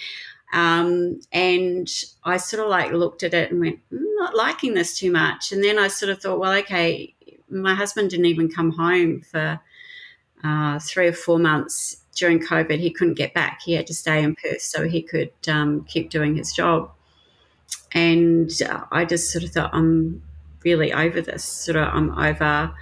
Um, 0.53 1.19
and 1.31 1.89
I 2.23 2.37
sort 2.37 2.63
of 2.63 2.69
like 2.69 2.91
looked 2.91 3.23
at 3.23 3.33
it 3.33 3.51
and 3.51 3.59
went, 3.59 3.79
I'm 3.91 3.97
mm, 3.97 4.03
not 4.19 4.35
liking 4.35 4.75
this 4.75 4.97
too 4.97 5.11
much. 5.11 5.51
And 5.51 5.63
then 5.63 5.79
I 5.79 5.87
sort 5.87 6.11
of 6.11 6.21
thought, 6.21 6.39
well, 6.39 6.53
okay, 6.59 7.15
my 7.49 7.73
husband 7.73 8.11
didn't 8.11 8.27
even 8.27 8.49
come 8.49 8.71
home 8.71 9.21
for 9.21 9.59
uh, 10.43 10.79
three 10.79 11.07
or 11.07 11.13
four 11.13 11.39
months 11.39 11.97
during 12.15 12.39
COVID. 12.39 12.77
He 12.77 12.91
couldn't 12.91 13.15
get 13.15 13.33
back. 13.33 13.61
He 13.65 13.73
had 13.73 13.87
to 13.87 13.93
stay 13.95 14.21
in 14.21 14.35
Perth 14.35 14.61
so 14.61 14.87
he 14.87 15.01
could 15.01 15.31
um, 15.47 15.83
keep 15.85 16.11
doing 16.11 16.35
his 16.35 16.53
job. 16.53 16.91
And 17.93 18.51
I 18.91 19.05
just 19.05 19.31
sort 19.31 19.43
of 19.43 19.51
thought, 19.51 19.73
I'm 19.73 20.23
really 20.63 20.93
over 20.93 21.21
this. 21.21 21.43
Sort 21.43 21.77
of, 21.77 21.87
I'm 21.93 22.17
over 22.17 22.73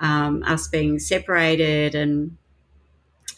um, 0.00 0.42
us 0.44 0.68
being 0.68 0.98
separated 0.98 1.94
and 1.94 2.36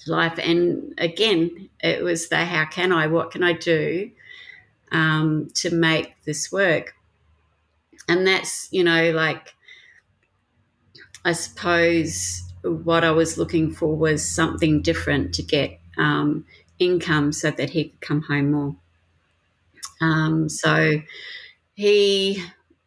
life. 0.07 0.39
And 0.39 0.95
again, 0.99 1.69
it 1.81 2.03
was 2.03 2.29
the 2.29 2.45
how 2.45 2.67
can 2.67 2.93
I, 2.93 3.09
what 3.09 3.31
can 3.31 3.43
I 3.43 3.53
do 3.53 4.11
um, 4.93 5.51
to 5.55 5.71
make 5.75 6.15
this 6.25 6.53
work? 6.53 6.95
And 8.09 8.27
that's, 8.27 8.69
you 8.71 8.85
know, 8.85 9.11
like, 9.11 9.55
I 11.25 11.33
suppose 11.33 12.43
what 12.63 13.03
I 13.03 13.11
was 13.11 13.37
looking 13.37 13.73
for 13.73 13.97
was 13.97 14.25
something 14.25 14.81
different 14.81 15.35
to 15.35 15.43
get 15.43 15.81
um, 15.99 16.45
income 16.79 17.33
so 17.33 17.51
that 17.51 17.71
he 17.71 17.89
could 17.89 18.01
come 18.01 18.23
home 18.23 18.53
more. 18.53 18.77
Um, 20.01 20.49
so, 20.49 21.01
he 21.77 22.43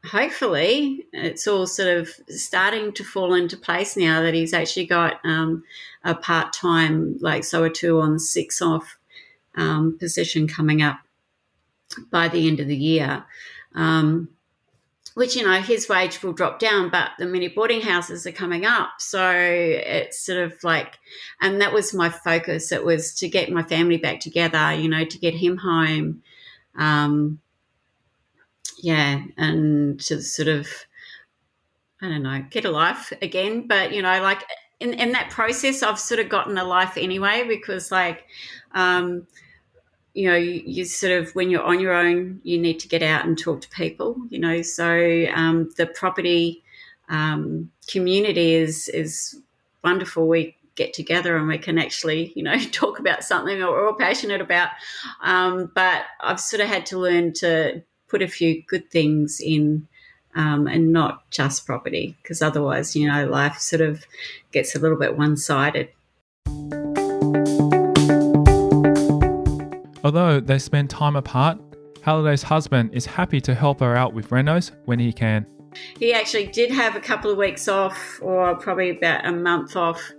hopefully 0.05 1.05
it's 1.13 1.47
all 1.47 1.67
sort 1.67 1.89
of 1.89 2.09
starting 2.29 2.91
to 2.93 3.03
fall 3.03 3.33
into 3.33 3.57
place 3.57 3.97
now 3.97 4.21
that 4.21 4.33
he's 4.33 4.53
actually 4.53 4.85
got 4.85 5.19
um, 5.23 5.63
a 6.03 6.15
part-time 6.15 7.17
like 7.19 7.43
so 7.43 7.63
a 7.63 7.69
two 7.69 7.99
on 7.99 8.17
six 8.17 8.61
off 8.61 8.97
um, 9.55 9.97
position 9.99 10.47
coming 10.47 10.81
up 10.81 10.99
by 12.11 12.27
the 12.27 12.47
end 12.47 12.59
of 12.59 12.67
the 12.67 12.77
year. 12.77 13.25
Um, 13.75 14.29
which 15.15 15.35
you 15.35 15.43
know 15.43 15.59
his 15.59 15.89
wage 15.89 16.23
will 16.23 16.31
drop 16.31 16.59
down 16.59 16.89
but 16.89 17.11
the 17.19 17.25
mini 17.25 17.49
boarding 17.49 17.81
houses 17.81 18.25
are 18.25 18.31
coming 18.31 18.65
up. 18.65 18.89
So 18.99 19.29
it's 19.31 20.25
sort 20.25 20.39
of 20.39 20.53
like 20.63 20.97
and 21.41 21.61
that 21.61 21.73
was 21.73 21.93
my 21.93 22.09
focus. 22.09 22.71
It 22.71 22.85
was 22.85 23.13
to 23.15 23.27
get 23.27 23.51
my 23.51 23.63
family 23.63 23.97
back 23.97 24.21
together 24.21 24.73
you 24.73 24.87
know 24.87 25.03
to 25.03 25.17
get 25.19 25.33
him 25.33 25.57
home 25.57 26.23
um, 26.79 27.39
yeah, 28.81 29.23
and 29.37 29.99
to 29.99 30.21
sort 30.21 30.47
of, 30.47 30.67
I 32.01 32.07
don't 32.07 32.23
know, 32.23 32.43
get 32.49 32.65
a 32.65 32.71
life 32.71 33.11
again. 33.21 33.67
But, 33.67 33.93
you 33.93 34.01
know, 34.01 34.21
like 34.21 34.43
in, 34.79 34.93
in 34.93 35.11
that 35.11 35.29
process, 35.29 35.83
I've 35.83 35.99
sort 35.99 36.21
of 36.21 36.29
gotten 36.29 36.57
a 36.57 36.63
life 36.63 36.97
anyway 36.97 37.45
because, 37.47 37.91
like, 37.91 38.25
um, 38.71 39.27
you 40.13 40.29
know, 40.29 40.35
you, 40.35 40.63
you, 40.65 40.85
sort 40.85 41.11
of, 41.11 41.35
when 41.35 41.49
you're 41.49 41.63
on 41.63 41.79
your 41.79 41.93
own, 41.93 42.39
you 42.43 42.57
need 42.57 42.79
to 42.79 42.87
get 42.87 43.03
out 43.03 43.25
and 43.25 43.37
talk 43.37 43.61
to 43.61 43.69
people, 43.69 44.15
you 44.29 44.39
know. 44.39 44.61
So 44.61 45.25
um, 45.35 45.69
the 45.77 45.85
property 45.85 46.63
um, 47.09 47.69
community 47.87 48.53
is, 48.53 48.87
is 48.89 49.39
wonderful. 49.83 50.27
We 50.27 50.55
get 50.79 50.93
together 50.93 51.35
and 51.35 51.47
we 51.47 51.57
can 51.57 51.77
actually, 51.77 52.31
you 52.35 52.41
know, 52.41 52.57
talk 52.71 52.99
about 52.99 53.23
something 53.23 53.59
that 53.59 53.67
we're 53.67 53.85
all 53.85 53.93
passionate 53.93 54.41
about. 54.41 54.69
Um, 55.21 55.71
but 55.75 56.05
I've 56.21 56.39
sort 56.39 56.61
of 56.61 56.69
had 56.69 56.85
to 56.87 56.97
learn 56.97 57.33
to 57.33 57.83
put 58.07 58.21
a 58.23 58.27
few 58.27 58.63
good 58.63 58.89
things 58.89 59.39
in 59.43 59.87
um, 60.35 60.67
and 60.67 60.93
not 60.93 61.29
just 61.31 61.65
property, 61.65 62.15
because 62.21 62.41
otherwise, 62.41 62.95
you 62.95 63.07
know, 63.07 63.27
life 63.27 63.57
sort 63.57 63.81
of 63.81 64.05
gets 64.51 64.75
a 64.75 64.79
little 64.79 64.97
bit 64.97 65.17
one 65.17 65.35
sided. 65.35 65.89
Although 70.03 70.39
they 70.39 70.59
spend 70.59 70.89
time 70.89 71.15
apart, 71.15 71.59
Halliday's 72.03 72.43
husband 72.43 72.91
is 72.93 73.05
happy 73.05 73.41
to 73.41 73.53
help 73.53 73.81
her 73.81 73.97
out 73.97 74.13
with 74.13 74.29
renos 74.29 74.71
when 74.85 74.97
he 74.97 75.11
can. 75.11 75.45
He 75.99 76.13
actually 76.13 76.47
did 76.47 76.71
have 76.71 76.95
a 76.95 76.99
couple 76.99 77.31
of 77.31 77.37
weeks 77.37 77.67
off, 77.67 78.19
or 78.21 78.55
probably 78.55 78.91
about 78.91 79.25
a 79.25 79.31
month 79.31 79.75
off, 79.75 80.11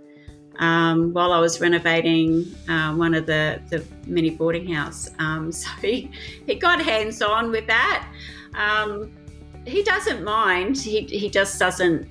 um, 0.59 1.13
while 1.13 1.33
I 1.33 1.39
was 1.39 1.59
renovating 1.59 2.53
uh, 2.67 2.93
one 2.93 3.13
of 3.13 3.25
the, 3.25 3.61
the 3.69 3.85
mini 4.05 4.29
boarding 4.29 4.71
house. 4.73 5.09
Um, 5.19 5.51
so 5.51 5.69
he, 5.81 6.11
he 6.45 6.55
got 6.55 6.81
hands 6.81 7.21
on 7.21 7.51
with 7.51 7.67
that. 7.67 8.07
Um, 8.55 9.11
he 9.65 9.83
doesn't 9.83 10.23
mind. 10.23 10.77
He, 10.77 11.01
he 11.01 11.29
just 11.29 11.59
doesn't, 11.59 12.07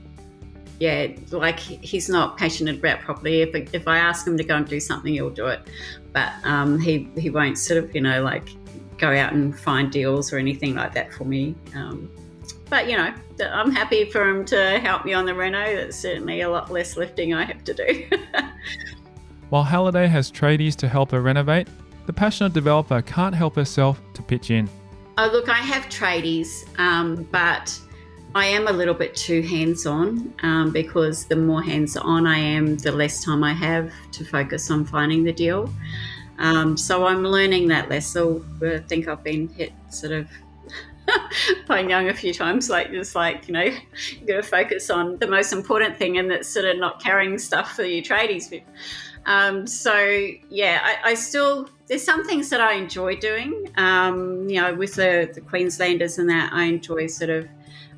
yeah, 0.78 1.08
like 1.30 1.58
he's 1.58 2.08
not 2.08 2.38
passionate 2.38 2.78
about 2.78 3.00
property. 3.00 3.42
If, 3.42 3.74
if 3.74 3.86
I 3.86 3.98
ask 3.98 4.26
him 4.26 4.36
to 4.36 4.44
go 4.44 4.56
and 4.56 4.66
do 4.66 4.80
something, 4.80 5.12
he'll 5.12 5.30
do 5.30 5.46
it. 5.46 5.60
But 6.12 6.32
um, 6.44 6.78
he, 6.78 7.08
he 7.16 7.30
won't 7.30 7.58
sort 7.58 7.82
of, 7.84 7.94
you 7.94 8.00
know, 8.00 8.22
like 8.22 8.48
go 8.98 9.14
out 9.14 9.32
and 9.32 9.58
find 9.58 9.90
deals 9.90 10.32
or 10.32 10.38
anything 10.38 10.74
like 10.74 10.94
that 10.94 11.12
for 11.12 11.24
me. 11.24 11.54
Um, 11.74 12.10
but 12.70 12.88
you 12.88 12.96
know, 12.96 13.12
I'm 13.40 13.72
happy 13.72 14.04
for 14.06 14.26
him 14.26 14.44
to 14.46 14.78
help 14.78 15.04
me 15.04 15.12
on 15.12 15.26
the 15.26 15.34
Reno. 15.34 15.60
It's 15.60 15.98
certainly 15.98 16.40
a 16.40 16.48
lot 16.48 16.70
less 16.70 16.96
lifting 16.96 17.34
I 17.34 17.44
have 17.44 17.64
to 17.64 17.74
do. 17.74 18.08
While 19.50 19.64
Halliday 19.64 20.06
has 20.06 20.30
tradies 20.30 20.76
to 20.76 20.88
help 20.88 21.10
her 21.10 21.20
renovate, 21.20 21.68
the 22.06 22.12
passionate 22.12 22.52
developer 22.52 23.02
can't 23.02 23.34
help 23.34 23.56
herself 23.56 24.00
to 24.14 24.22
pitch 24.22 24.50
in. 24.50 24.70
Oh, 25.18 25.28
look, 25.32 25.48
I 25.48 25.58
have 25.58 25.84
tradies, 25.86 26.66
um, 26.78 27.26
but 27.32 27.78
I 28.34 28.46
am 28.46 28.68
a 28.68 28.72
little 28.72 28.94
bit 28.94 29.16
too 29.16 29.42
hands 29.42 29.86
on 29.86 30.32
um, 30.42 30.72
because 30.72 31.24
the 31.24 31.36
more 31.36 31.62
hands 31.62 31.96
on 31.96 32.26
I 32.26 32.38
am, 32.38 32.76
the 32.76 32.92
less 32.92 33.24
time 33.24 33.42
I 33.42 33.52
have 33.52 33.92
to 34.12 34.24
focus 34.24 34.70
on 34.70 34.84
finding 34.84 35.24
the 35.24 35.32
deal. 35.32 35.72
Um, 36.38 36.76
so 36.76 37.06
I'm 37.06 37.24
learning 37.24 37.68
that 37.68 37.88
lesson. 37.90 38.44
I 38.64 38.78
think 38.78 39.08
I've 39.08 39.24
been 39.24 39.48
hit 39.48 39.72
sort 39.90 40.12
of 40.12 40.28
playing 41.66 41.90
young 41.90 42.08
a 42.08 42.14
few 42.14 42.32
times, 42.32 42.70
like 42.70 42.90
just 42.90 43.14
like, 43.14 43.48
you 43.48 43.54
know, 43.54 43.62
you 43.62 44.26
got 44.26 44.36
to 44.36 44.42
focus 44.42 44.90
on 44.90 45.18
the 45.18 45.26
most 45.26 45.52
important 45.52 45.96
thing 45.96 46.18
and 46.18 46.30
that's 46.30 46.48
sort 46.48 46.66
of 46.66 46.78
not 46.78 47.02
carrying 47.02 47.38
stuff 47.38 47.74
for 47.76 47.84
your 47.84 48.02
tradies. 48.02 48.62
Um, 49.26 49.66
so 49.66 50.28
yeah, 50.48 50.80
I, 50.82 51.10
I, 51.10 51.14
still 51.14 51.68
there's 51.86 52.02
some 52.02 52.24
things 52.26 52.48
that 52.50 52.60
I 52.60 52.74
enjoy 52.74 53.16
doing. 53.16 53.70
Um, 53.76 54.48
you 54.48 54.60
know, 54.60 54.74
with 54.74 54.94
the, 54.94 55.30
the 55.32 55.40
Queenslanders 55.40 56.18
and 56.18 56.28
that, 56.30 56.52
I 56.52 56.64
enjoy 56.64 57.06
sort 57.06 57.30
of 57.30 57.48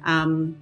um, 0.04 0.56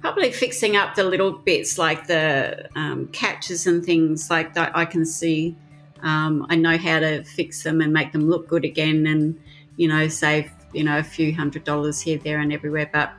probably 0.00 0.30
fixing 0.30 0.76
up 0.76 0.94
the 0.94 1.02
little 1.02 1.32
bits 1.32 1.78
like 1.78 2.06
the 2.06 2.68
um, 2.76 3.08
catches 3.08 3.66
and 3.66 3.84
things 3.84 4.30
like 4.30 4.54
that. 4.54 4.76
I 4.76 4.84
can 4.84 5.04
see. 5.04 5.56
Um, 6.02 6.46
I 6.50 6.56
know 6.56 6.76
how 6.76 7.00
to 7.00 7.24
fix 7.24 7.62
them 7.62 7.80
and 7.80 7.92
make 7.92 8.12
them 8.12 8.28
look 8.28 8.46
good 8.46 8.64
again, 8.64 9.06
and 9.06 9.40
you 9.76 9.88
know, 9.88 10.06
save 10.08 10.50
you 10.74 10.84
know 10.84 10.98
a 10.98 11.02
few 11.02 11.34
hundred 11.34 11.64
dollars 11.64 12.00
here, 12.00 12.18
there, 12.18 12.40
and 12.40 12.52
everywhere. 12.52 12.88
But 12.92 13.12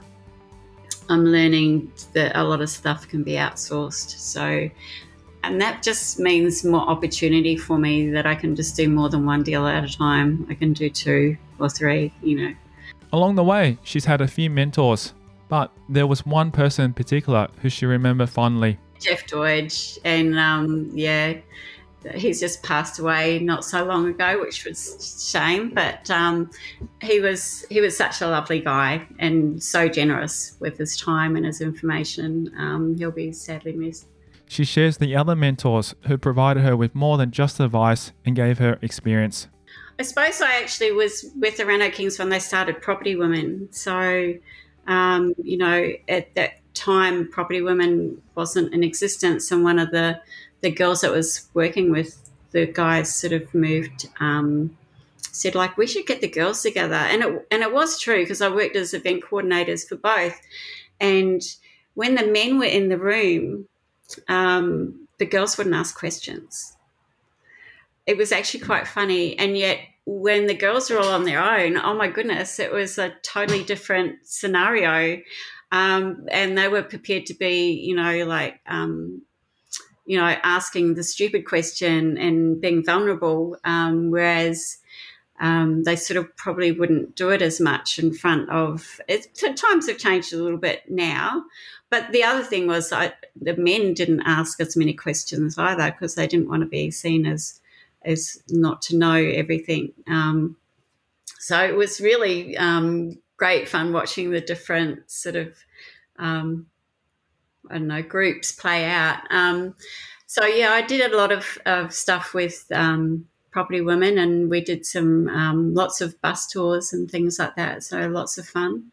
I'm 1.10 1.26
learning 1.26 1.92
that 2.14 2.36
a 2.36 2.44
lot 2.44 2.62
of 2.62 2.70
stuff 2.70 3.08
can 3.08 3.24
be 3.24 3.34
outsourced. 3.34 4.18
So, 4.18 4.70
and 5.44 5.62
that 5.62 5.84
just 5.84 6.20
means 6.20 6.64
more 6.64 6.82
opportunity 6.82 7.58
for 7.58 7.78
me 7.78 8.10
that 8.12 8.26
I 8.26 8.36
can 8.36 8.56
just 8.56 8.76
do 8.76 8.90
more 8.90 9.10
than 9.10 9.26
one 9.26 9.44
deal 9.44 9.68
at 9.68 9.84
a 9.84 9.98
time. 9.98 10.46
I 10.50 10.56
can 10.56 10.74
do 10.74 10.90
two 10.90 11.38
or 11.60 11.70
three, 11.70 12.12
you 12.22 12.38
know. 12.38 12.56
Along 13.14 13.36
the 13.36 13.44
way, 13.44 13.78
she's 13.84 14.06
had 14.06 14.22
a 14.22 14.28
few 14.28 14.50
mentors, 14.50 15.14
but 15.48 15.72
there 15.88 16.08
was 16.08 16.26
one 16.26 16.52
person 16.52 16.86
in 16.86 16.94
particular 16.94 17.48
who 17.62 17.70
she 17.70 17.86
remember 17.86 18.26
fondly. 18.26 18.80
Jeff 19.00 19.28
Deutsch, 19.28 20.00
and 20.04 20.38
um, 20.40 20.90
yeah, 20.94 21.36
he's 22.14 22.40
just 22.40 22.64
passed 22.64 23.00
away 23.00 23.40
not 23.40 23.66
so 23.66 23.84
long 23.84 24.08
ago, 24.08 24.40
which 24.42 24.66
was 24.66 25.28
shame. 25.30 25.72
But 25.74 26.10
um, 26.10 26.50
he 27.02 27.20
was 27.20 27.66
he 27.70 27.82
was 27.82 27.98
such 27.98 28.22
a 28.22 28.28
lovely 28.28 28.60
guy 28.60 29.08
and 29.20 29.62
so 29.62 29.88
generous 29.88 30.56
with 30.60 30.78
his 30.78 30.98
time 30.98 31.36
and 31.36 31.46
his 31.46 31.62
information. 31.62 32.52
Um, 32.58 32.96
he'll 32.98 33.12
be 33.12 33.32
sadly 33.32 33.74
missed. 33.74 34.08
She 34.48 34.64
shares 34.64 34.98
the 34.98 35.16
other 35.16 35.36
mentors 35.36 35.96
who 36.08 36.18
provided 36.18 36.62
her 36.62 36.78
with 36.78 36.94
more 36.94 37.18
than 37.18 37.32
just 37.32 37.60
advice 37.60 38.12
and 38.26 38.36
gave 38.36 38.60
her 38.60 38.78
experience. 38.82 39.48
I 39.98 40.04
suppose 40.04 40.42
I 40.42 40.62
actually 40.62 40.92
was 40.92 41.26
with 41.40 41.58
the 41.58 41.66
Reno 41.66 41.90
Kings 41.90 42.20
when 42.20 42.30
they 42.30 42.40
started 42.40 42.82
Property 42.82 43.16
Women. 43.16 43.70
So, 43.72 44.34
um, 44.88 45.34
you 45.42 45.58
know, 45.58 45.92
at 46.10 46.36
that 46.36 46.60
time, 46.74 47.30
Property 47.30 47.62
Women 47.62 48.22
wasn't 48.36 48.74
in 48.74 48.84
existence, 48.84 49.52
and 49.52 49.64
one 49.64 49.80
of 49.80 49.92
the 49.92 50.20
the 50.66 50.72
girls 50.72 51.02
that 51.02 51.12
was 51.12 51.48
working 51.54 51.92
with 51.92 52.28
the 52.50 52.66
guys 52.66 53.14
sort 53.14 53.34
of 53.34 53.54
moved 53.54 54.10
um, 54.20 54.76
said 55.32 55.54
like 55.54 55.78
we 55.78 55.86
should 55.86 56.08
get 56.08 56.22
the 56.22 56.28
girls 56.28 56.64
together. 56.64 56.96
And 56.96 57.22
it 57.22 57.48
and 57.52 57.62
it 57.62 57.72
was 57.72 58.00
true 58.00 58.24
because 58.24 58.42
I 58.42 58.50
worked 58.50 58.76
as 58.76 58.96
event 58.96 59.24
coordinators 59.24 59.88
for 59.88 59.96
both. 59.96 60.42
And 61.00 61.44
when 61.94 62.16
the 62.16 62.26
men 62.26 62.58
were 62.58 62.66
in 62.66 62.90
the 62.90 62.98
room 62.98 63.68
um, 64.28 65.08
the 65.20 65.28
girls 65.28 65.56
wouldn't 65.56 65.76
ask 65.76 65.96
questions. 65.96 66.76
It 68.08 68.18
was 68.18 68.32
actually 68.32 68.62
quite 68.62 68.88
funny. 68.88 69.38
And 69.38 69.56
yet 69.56 69.78
when 70.06 70.48
the 70.48 70.56
girls 70.56 70.90
were 70.90 70.98
all 70.98 71.14
on 71.14 71.26
their 71.26 71.44
own 71.44 71.78
oh 71.78 71.94
my 71.94 72.08
goodness 72.08 72.60
it 72.60 72.72
was 72.72 72.98
a 72.98 73.14
totally 73.22 73.64
different 73.64 74.16
scenario. 74.24 75.22
Um, 75.72 76.26
and 76.32 76.58
they 76.58 76.70
were 76.70 76.82
prepared 76.82 77.28
to 77.28 77.36
be 77.36 77.74
you 77.74 77.96
know 77.96 78.26
like 78.26 78.62
um, 78.66 79.22
you 80.06 80.18
know, 80.18 80.36
asking 80.44 80.94
the 80.94 81.04
stupid 81.04 81.46
question 81.46 82.18
and 82.18 82.62
being 82.62 82.84
vulnerable, 82.84 83.58
um, 83.64 84.12
whereas 84.12 84.78
um, 85.40 85.84
they 85.84 85.96
sort 85.96 86.18
of 86.18 86.36
probably 86.38 86.72
wouldn't 86.72 87.16
do 87.16 87.30
it 87.30 87.42
as 87.42 87.60
much 87.60 88.00
in 88.00 88.14
front 88.14 88.50
of. 88.50 89.02
It, 89.08 89.28
times 89.56 89.88
have 89.88 89.98
changed 89.98 90.34
a 90.34 90.38
little 90.38 90.58
bit 90.58 90.84
now, 90.90 91.44
but 91.90 92.12
the 92.12 92.24
other 92.24 92.44
thing 92.44 92.68
was 92.68 92.92
I, 92.94 93.14
the 93.40 93.56
men 93.58 93.94
didn't 93.94 94.22
ask 94.26 94.62
as 94.62 94.78
many 94.78 94.94
questions 94.94 95.58
either 95.58 95.92
because 95.92 96.16
they 96.16 96.28
didn't 96.28 96.50
want 96.50 96.62
to 96.62 96.68
be 96.68 96.92
seen 96.92 97.26
as 97.26 97.60
as 98.04 98.42
not 98.50 98.84
to 98.84 98.96
know 98.96 99.16
everything. 99.16 99.92
Um, 100.08 100.58
so 101.40 101.60
it 101.64 101.76
was 101.76 102.00
really 102.00 102.56
um, 102.56 103.18
great 103.38 103.68
fun 103.68 103.92
watching 103.92 104.30
the 104.30 104.42
different 104.42 105.10
sort 105.10 105.36
of 105.36 105.58
um, 106.18 106.68
I 107.70 107.78
don't 107.78 107.88
know 107.88 108.02
groups 108.02 108.52
play 108.52 108.86
out. 108.86 109.20
Um, 109.30 109.76
so 110.28 110.46
yeah, 110.46 110.72
I 110.72 110.82
did 110.82 111.12
a 111.12 111.16
lot 111.16 111.32
of, 111.32 111.58
of 111.66 111.94
stuff 111.94 112.34
with 112.34 112.66
um, 112.74 113.26
property 113.52 113.82
women, 113.82 114.18
and 114.18 114.50
we 114.50 114.62
did 114.62 114.86
some 114.86 115.28
um, 115.30 115.74
lots 115.74 116.02
of 116.02 116.20
bus 116.22 116.48
tours 116.48 116.94
and 116.94 117.10
things 117.10 117.40
like 117.40 117.56
that. 117.56 117.84
So 117.84 118.08
lots 118.08 118.38
of 118.38 118.48
fun. 118.48 118.92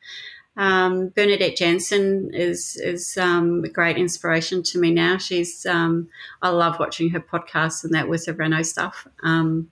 Um, 0.57 1.09
Bernadette 1.09 1.57
Jansen 1.57 2.31
is 2.35 2.77
is 2.77 3.17
um, 3.17 3.65
a 3.65 3.69
great 3.69 3.97
inspiration 3.97 4.63
to 4.65 4.79
me 4.79 4.91
now. 4.93 5.17
She's 5.17 5.65
um, 5.65 6.09
I 6.43 6.51
love 6.51 6.79
watching 6.79 7.11
her 7.11 7.21
podcasts 7.21 7.85
and 7.85 7.95
that 7.95 8.09
with 8.09 8.27
the 8.27 8.35
Reno 8.35 8.63
stuff. 8.63 9.07
Um, 9.23 9.71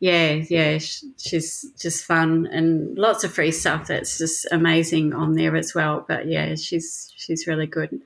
yeah, 0.00 0.44
yeah, 0.48 0.78
she's 0.78 1.66
just 1.80 2.04
fun 2.04 2.46
and 2.46 2.96
lots 2.96 3.24
of 3.24 3.32
free 3.32 3.50
stuff 3.50 3.88
that's 3.88 4.18
just 4.18 4.46
amazing 4.52 5.12
on 5.12 5.32
there 5.32 5.56
as 5.56 5.74
well. 5.74 6.04
But 6.06 6.28
yeah, 6.28 6.54
she's 6.54 7.12
she's 7.16 7.46
really 7.46 7.66
good. 7.66 8.00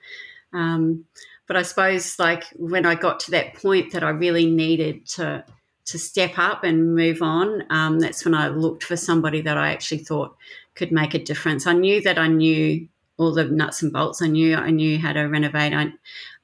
Um, 0.55 1.05
but 1.47 1.57
I 1.57 1.63
suppose 1.63 2.19
like 2.19 2.45
when 2.57 2.87
I 2.87 2.95
got 2.95 3.21
to 3.21 3.31
that 3.33 3.55
point 3.55 3.93
that 3.93 4.03
I 4.03 4.11
really 4.11 4.47
needed 4.47 5.07
to 5.11 5.45
to 5.85 5.99
step 5.99 6.39
up 6.39 6.65
and 6.65 6.95
move 6.95 7.21
on, 7.21 7.65
um, 7.69 7.99
that's 7.99 8.25
when 8.25 8.35
I 8.35 8.49
looked 8.49 8.85
for 8.85 8.97
somebody 8.97 9.43
that 9.43 9.59
I 9.59 9.73
actually 9.73 10.05
thought 10.05 10.37
could 10.75 10.93
make 10.93 11.13
a 11.13 11.23
difference. 11.23 11.67
I 11.67 11.75
knew 11.75 12.01
that 12.03 12.19
I 12.19 12.29
knew 12.29 12.89
all 13.19 13.35
the 13.35 13.45
nuts 13.45 13.83
and 13.83 13.93
bolts. 13.93 14.23
I 14.23 14.29
knew 14.29 14.57
I 14.57 14.71
knew 14.71 14.99
how 14.99 15.13
to 15.13 15.25
renovate, 15.25 15.75
I, 15.75 15.93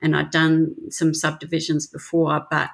and 0.02 0.14
I'd 0.14 0.30
done 0.30 0.74
some 0.90 1.14
subdivisions 1.14 1.86
before. 1.86 2.46
But 2.50 2.68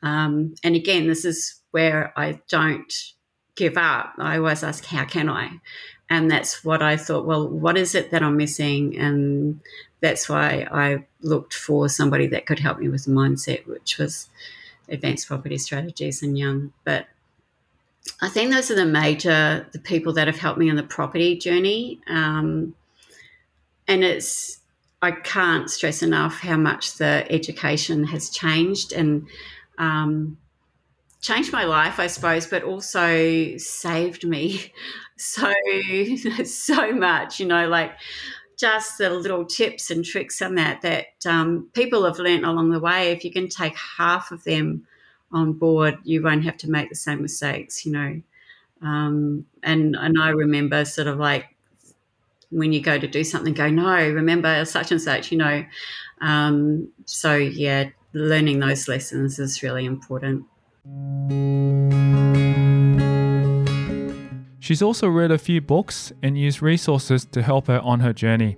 um, 0.00 0.54
and 0.62 0.76
again, 0.76 1.08
this 1.08 1.24
is 1.24 1.60
where 1.74 2.12
I 2.16 2.38
don't 2.48 3.12
give 3.56 3.76
up. 3.76 4.14
I 4.18 4.38
always 4.38 4.62
ask, 4.62 4.84
how 4.84 5.04
can 5.04 5.28
I? 5.28 5.60
And 6.08 6.30
that's 6.30 6.64
what 6.64 6.82
I 6.82 6.96
thought, 6.96 7.26
well, 7.26 7.48
what 7.48 7.76
is 7.76 7.96
it 7.96 8.12
that 8.12 8.22
I'm 8.22 8.36
missing? 8.36 8.96
And 8.96 9.60
that's 10.00 10.28
why 10.28 10.68
I 10.70 11.04
looked 11.20 11.52
for 11.52 11.88
somebody 11.88 12.28
that 12.28 12.46
could 12.46 12.60
help 12.60 12.78
me 12.78 12.88
with 12.88 13.06
the 13.06 13.10
mindset, 13.10 13.66
which 13.66 13.98
was 13.98 14.28
advanced 14.88 15.26
property 15.26 15.58
strategies 15.58 16.22
and 16.22 16.38
young. 16.38 16.72
But 16.84 17.08
I 18.22 18.28
think 18.28 18.52
those 18.52 18.70
are 18.70 18.76
the 18.76 18.86
major 18.86 19.66
the 19.72 19.80
people 19.80 20.12
that 20.12 20.28
have 20.28 20.38
helped 20.38 20.60
me 20.60 20.70
on 20.70 20.76
the 20.76 20.84
property 20.84 21.36
journey. 21.36 21.98
Um, 22.06 22.76
and 23.88 24.04
it's 24.04 24.60
I 25.02 25.10
can't 25.10 25.68
stress 25.68 26.04
enough 26.04 26.38
how 26.38 26.56
much 26.56 26.98
the 26.98 27.26
education 27.28 28.04
has 28.04 28.30
changed 28.30 28.92
and 28.92 29.26
um, 29.76 30.38
changed 31.24 31.52
my 31.52 31.64
life, 31.64 31.98
I 31.98 32.06
suppose, 32.06 32.46
but 32.46 32.62
also 32.62 33.56
saved 33.56 34.24
me 34.26 34.72
so 35.16 35.52
so 36.44 36.92
much. 36.92 37.40
You 37.40 37.46
know, 37.46 37.66
like 37.68 37.92
just 38.56 38.98
the 38.98 39.10
little 39.10 39.44
tips 39.44 39.90
and 39.90 40.04
tricks 40.04 40.40
on 40.42 40.54
that 40.56 40.82
that 40.82 41.06
um, 41.26 41.68
people 41.72 42.04
have 42.04 42.18
learnt 42.18 42.44
along 42.44 42.70
the 42.70 42.78
way. 42.78 43.10
If 43.10 43.24
you 43.24 43.32
can 43.32 43.48
take 43.48 43.74
half 43.76 44.30
of 44.30 44.44
them 44.44 44.86
on 45.32 45.54
board, 45.54 45.98
you 46.04 46.22
won't 46.22 46.44
have 46.44 46.58
to 46.58 46.70
make 46.70 46.90
the 46.90 46.94
same 46.94 47.22
mistakes. 47.22 47.86
You 47.86 47.92
know, 47.92 48.22
um, 48.82 49.46
and 49.62 49.96
and 49.96 50.20
I 50.20 50.28
remember 50.30 50.84
sort 50.84 51.08
of 51.08 51.18
like 51.18 51.46
when 52.50 52.72
you 52.72 52.80
go 52.80 52.98
to 52.98 53.08
do 53.08 53.24
something, 53.24 53.54
go 53.54 53.68
no, 53.70 53.96
remember 54.10 54.64
such 54.66 54.92
and 54.92 55.00
such. 55.00 55.32
You 55.32 55.38
know, 55.38 55.64
um, 56.20 56.88
so 57.06 57.34
yeah, 57.34 57.90
learning 58.12 58.60
those 58.60 58.88
lessons 58.88 59.38
is 59.38 59.62
really 59.62 59.86
important. 59.86 60.44
She's 64.60 64.82
also 64.82 65.08
read 65.08 65.30
a 65.30 65.38
few 65.38 65.60
books 65.60 66.12
and 66.22 66.38
used 66.38 66.62
resources 66.62 67.24
to 67.26 67.42
help 67.42 67.66
her 67.66 67.80
on 67.80 68.00
her 68.00 68.12
journey. 68.12 68.56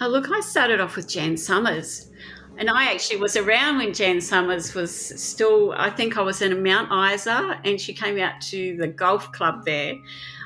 Oh, 0.00 0.08
look, 0.08 0.30
I 0.30 0.40
started 0.40 0.80
off 0.80 0.96
with 0.96 1.08
Jan 1.08 1.36
Somers. 1.36 2.10
And 2.58 2.68
I 2.68 2.92
actually 2.92 3.20
was 3.20 3.36
around 3.36 3.78
when 3.78 3.94
Jan 3.94 4.20
Somers 4.20 4.74
was 4.74 4.94
still, 4.94 5.72
I 5.72 5.88
think 5.88 6.18
I 6.18 6.22
was 6.22 6.42
in 6.42 6.62
Mount 6.62 6.92
Isa 7.14 7.58
and 7.64 7.80
she 7.80 7.94
came 7.94 8.18
out 8.18 8.40
to 8.42 8.76
the 8.76 8.86
golf 8.86 9.32
club 9.32 9.64
there. 9.64 9.94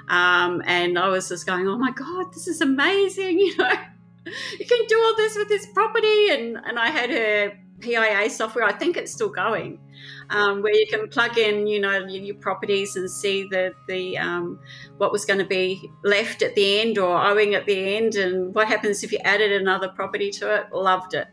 Um, 0.09 0.63
and 0.67 0.97
I 0.97 1.09
was 1.09 1.29
just 1.29 1.45
going, 1.45 1.67
oh 1.67 1.77
my 1.77 1.91
God, 1.91 2.33
this 2.33 2.47
is 2.49 2.61
amazing. 2.61 3.39
You 3.55 3.57
know, 3.57 3.73
you 4.59 4.65
can 4.65 4.87
do 4.87 5.03
all 5.05 5.17
this 5.17 5.37
with 5.37 5.49
this 5.49 5.67
property. 5.75 6.31
And, 6.31 6.57
and 6.65 6.79
I 6.79 6.89
had 6.89 7.11
her 7.11 7.53
PIA 7.81 8.31
software. 8.31 8.65
I 8.65 8.73
think 8.73 8.97
it's 8.97 9.13
still 9.13 9.29
going, 9.29 9.79
um, 10.31 10.63
where 10.63 10.75
you 10.75 10.87
can 10.87 11.09
plug 11.09 11.39
in, 11.39 11.67
you 11.67 11.81
know, 11.81 12.07
your, 12.07 12.35
properties 12.37 12.97
and 12.97 13.11
see 13.11 13.47
the 13.51 13.75
the 13.89 14.19
um, 14.19 14.59
what 14.99 15.13
was 15.13 15.25
going 15.25 15.39
to 15.39 15.45
be 15.45 15.91
left 16.03 16.43
at 16.43 16.55
the 16.55 16.81
end 16.81 16.99
or 16.99 17.17
owing 17.17 17.55
at 17.55 17.67
the 17.67 17.97
end, 17.97 18.17
and 18.17 18.55
what 18.55 18.69
happens 18.69 19.03
if 19.03 19.13
you 19.13 19.19
added 19.25 19.53
another 19.53 19.89
property 19.89 20.31
to 20.31 20.55
it. 20.55 20.73
Loved 20.73 21.15
it. 21.15 21.29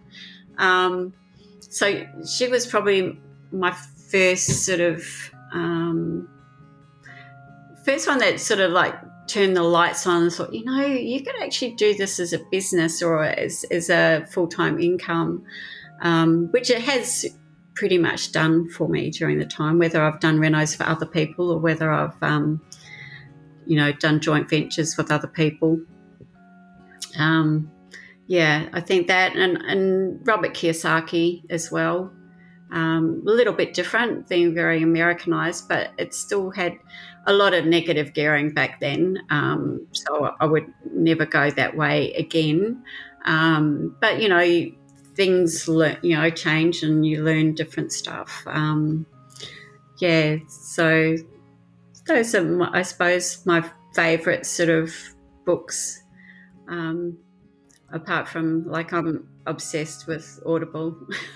Um, 0.58 1.14
so 1.60 2.06
she 2.28 2.48
was 2.48 2.68
probably 2.68 3.20
my 3.52 3.72
first 4.12 4.66
sort 4.66 4.80
of 4.80 5.04
um, 5.54 6.30
first 7.86 8.08
one 8.08 8.20
that 8.20 8.40
sort 8.40 8.60
of 8.60 8.72
like 8.72 8.96
turned 9.28 9.56
the 9.56 9.64
lights 9.64 10.06
on 10.06 10.24
and 10.24 10.34
thought, 10.34 10.54
you 10.54 10.66
know, 10.66 10.86
you 10.86 11.24
could 11.24 11.42
actually 11.42 11.72
do 11.76 11.94
this 11.96 12.20
as 12.20 12.34
a 12.34 12.40
business 12.52 13.02
or 13.02 13.24
as, 13.24 13.64
as 13.72 13.90
a 13.90 14.26
full 14.30 14.48
time 14.48 14.80
income 14.80 15.44
um, 16.02 16.48
which 16.52 16.70
it 16.70 16.82
has 16.82 17.26
pretty 17.82 17.98
much 17.98 18.32
done 18.32 18.70
for 18.70 18.88
me 18.88 19.10
during 19.10 19.40
the 19.40 19.46
time, 19.46 19.80
whether 19.80 20.04
I've 20.04 20.20
done 20.20 20.38
renos 20.38 20.78
for 20.78 20.84
other 20.84 21.08
people 21.08 21.50
or 21.50 21.58
whether 21.58 21.92
I've, 21.92 22.22
um, 22.22 22.62
you 23.66 23.76
know, 23.76 23.92
done 23.92 24.20
joint 24.20 24.48
ventures 24.48 24.96
with 24.98 25.12
other 25.12 25.28
people. 25.28 25.80
Um, 27.18 27.72
yeah, 28.28 28.70
I 28.72 28.82
think 28.82 29.08
that, 29.08 29.36
and, 29.36 29.58
and 29.64 30.20
Robert 30.28 30.54
Kiyosaki 30.54 31.42
as 31.50 31.72
well. 31.72 32.14
Um, 32.72 33.24
a 33.26 33.32
little 33.32 33.52
bit 33.52 33.74
different, 33.74 34.30
being 34.30 34.54
very 34.54 34.84
Americanized, 34.84 35.68
but 35.68 35.90
it 35.98 36.14
still 36.14 36.52
had 36.52 36.74
a 37.26 37.34
lot 37.34 37.56
of 37.56 37.66
negative 37.66 38.14
gearing 38.14 38.54
back 38.54 38.80
then. 38.80 39.18
Um, 39.32 39.88
so 39.92 40.36
I 40.40 40.46
would 40.46 40.72
never 40.94 41.26
go 41.26 41.50
that 41.50 41.76
way 41.76 42.14
again. 42.14 42.84
Um, 43.26 43.96
but 44.00 44.22
you 44.22 44.30
know, 44.30 44.72
things 45.16 45.68
you 45.68 46.16
know 46.16 46.30
change 46.30 46.84
and 46.84 47.06
you 47.06 47.24
learn 47.24 47.56
different 47.56 47.92
stuff. 47.92 48.44
Um, 48.46 49.06
yeah, 50.00 50.38
so 50.48 51.16
those 52.08 52.34
are 52.36 52.44
my, 52.44 52.70
I 52.74 52.82
suppose 52.82 53.46
my 53.46 53.70
favourite 53.94 54.46
sort 54.46 54.70
of 54.70 54.94
books. 55.46 56.02
Um, 56.68 57.18
apart 57.92 58.28
from 58.28 58.66
like 58.68 58.94
I'm 58.94 59.28
obsessed 59.46 60.08
with 60.08 60.40
Audible. 60.46 60.98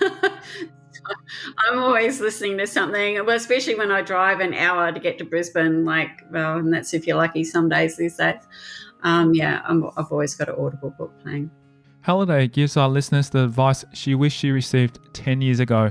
I'm 1.58 1.78
always 1.78 2.20
listening 2.20 2.58
to 2.58 2.66
something, 2.66 3.14
well, 3.24 3.36
especially 3.36 3.76
when 3.76 3.92
I 3.92 4.02
drive 4.02 4.40
an 4.40 4.54
hour 4.54 4.90
to 4.90 4.98
get 4.98 5.18
to 5.18 5.24
Brisbane. 5.24 5.84
Like, 5.84 6.10
well, 6.32 6.58
and 6.58 6.72
that's 6.72 6.94
if 6.94 7.06
you're 7.06 7.16
lucky 7.16 7.44
some 7.44 7.68
days 7.68 7.96
these 7.96 8.16
days. 8.16 8.40
Um, 9.02 9.34
yeah, 9.34 9.60
i 9.64 9.72
have 9.72 10.10
always 10.10 10.34
got 10.34 10.48
an 10.48 10.56
Audible 10.58 10.90
book 10.90 11.12
playing. 11.22 11.50
Halliday 12.06 12.46
gives 12.46 12.76
our 12.76 12.88
listeners 12.88 13.30
the 13.30 13.42
advice 13.42 13.84
she 13.92 14.14
wished 14.14 14.38
she 14.38 14.52
received 14.52 15.00
10 15.12 15.40
years 15.40 15.58
ago. 15.58 15.90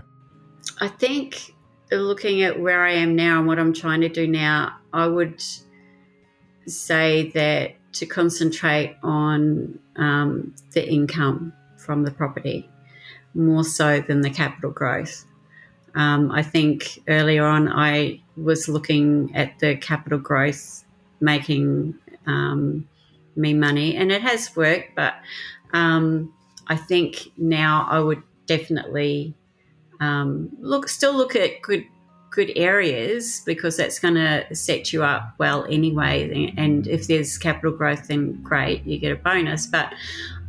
I 0.80 0.88
think 0.88 1.54
looking 1.91 2.41
at 2.41 2.58
where 2.58 2.86
I 2.86 2.93
am 2.93 3.17
now 3.17 3.39
and 3.39 3.47
what 3.47 3.60
I'm 3.60 3.73
trying 3.73 3.99
to 3.99 4.08
do 4.08 4.25
now, 4.25 4.78
I 4.93 5.08
would 5.08 5.43
say 6.67 7.32
that 7.32 7.75
to 7.95 8.06
concentrate 8.06 8.95
on 9.04 9.78
um, 9.97 10.56
the 10.71 10.89
income 10.89 11.51
from 11.75 12.06
the 12.06 12.12
property 12.12 12.69
more 13.34 13.65
so 13.65 13.99
than 13.99 14.21
the 14.21 14.30
capital 14.30 14.71
growth. 14.71 15.25
Um, 15.95 16.32
I 16.32 16.43
think 16.43 16.97
earlier 17.10 17.43
on 17.43 17.67
I 17.67 18.21
was 18.38 18.69
looking 18.69 19.36
at 19.36 19.60
the 19.60 19.75
capital 19.75 20.19
growth 20.19 20.86
making 21.19 21.93
um, 22.25 22.88
me 23.36 23.54
money, 23.54 23.95
and 23.95 24.12
it 24.12 24.21
has 24.21 24.56
worked, 24.56 24.95
but 24.95 25.15
um, 25.74 26.34
I 26.67 26.76
think 26.76 27.32
now 27.38 27.88
I 27.89 28.00
would 28.00 28.24
definitely 28.45 29.36
um, 30.00 30.50
look 30.60 30.89
still 30.89 31.15
look 31.15 31.36
at 31.36 31.62
good 31.62 31.86
good 32.36 32.52
areas 32.58 33.41
because 33.45 33.78
that's 33.78 33.98
going 33.98 34.15
to 34.15 34.54
set 34.54 34.91
you 34.91 35.04
up 35.04 35.34
well 35.38 35.65
anyway. 35.69 36.54
And 36.58 36.86
if 36.86 37.08
there's 37.08 37.38
capital 37.38 37.71
growth, 37.71 38.10
then 38.10 38.41
great, 38.43 38.86
you 38.86 39.00
get 39.00 39.13
a 39.13 39.15
bonus. 39.15 39.67
But 39.67 39.93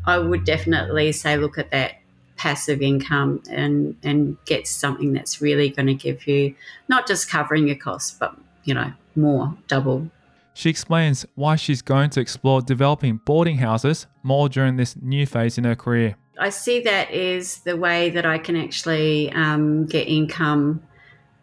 I 0.05 0.18
would 0.18 0.44
definitely 0.44 1.12
say 1.12 1.37
look 1.37 1.59
at 1.59 1.70
that 1.70 2.01
passive 2.37 2.83
income 2.83 3.42
and 3.51 3.96
and 4.03 4.37
get 4.44 4.66
something 4.66 5.12
that's 5.12 5.40
really 5.40 5.70
going 5.70 5.87
to 5.87 5.94
give 5.94 6.27
you 6.27 6.55
not 6.88 7.07
just 7.07 7.31
covering 7.31 7.68
your 7.68 7.77
costs, 7.77 8.11
but 8.18 8.37
you 8.64 8.75
know 8.75 8.92
more, 9.14 9.57
double 9.68 10.11
she 10.57 10.71
explains 10.71 11.27
why 11.35 11.55
she's 11.55 11.83
going 11.83 12.09
to 12.09 12.19
explore 12.19 12.62
developing 12.62 13.19
boarding 13.27 13.59
houses 13.59 14.07
more 14.23 14.49
during 14.49 14.77
this 14.77 14.97
new 14.97 15.27
phase 15.27 15.59
in 15.59 15.64
her 15.64 15.77
career. 15.77 16.16
I 16.38 16.49
see 16.49 16.81
that 16.81 17.11
as 17.11 17.59
the 17.59 17.77
way 17.77 18.09
that 18.09 18.25
I 18.25 18.38
can 18.38 18.57
actually 18.57 19.31
um, 19.33 19.85
get 19.85 20.09
income 20.09 20.83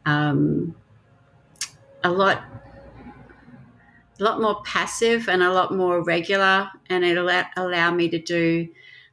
um, 0.07 0.75
a 2.03 2.09
lot 2.09 2.43
a 4.19 4.23
lot 4.23 4.41
more 4.41 4.63
passive 4.63 5.29
and 5.29 5.43
a 5.43 5.53
lot 5.53 5.75
more 5.75 6.03
regular, 6.03 6.69
and 6.89 7.05
it'll 7.05 7.29
allow 7.55 7.91
me 7.91 8.09
to 8.09 8.19
do 8.19 8.67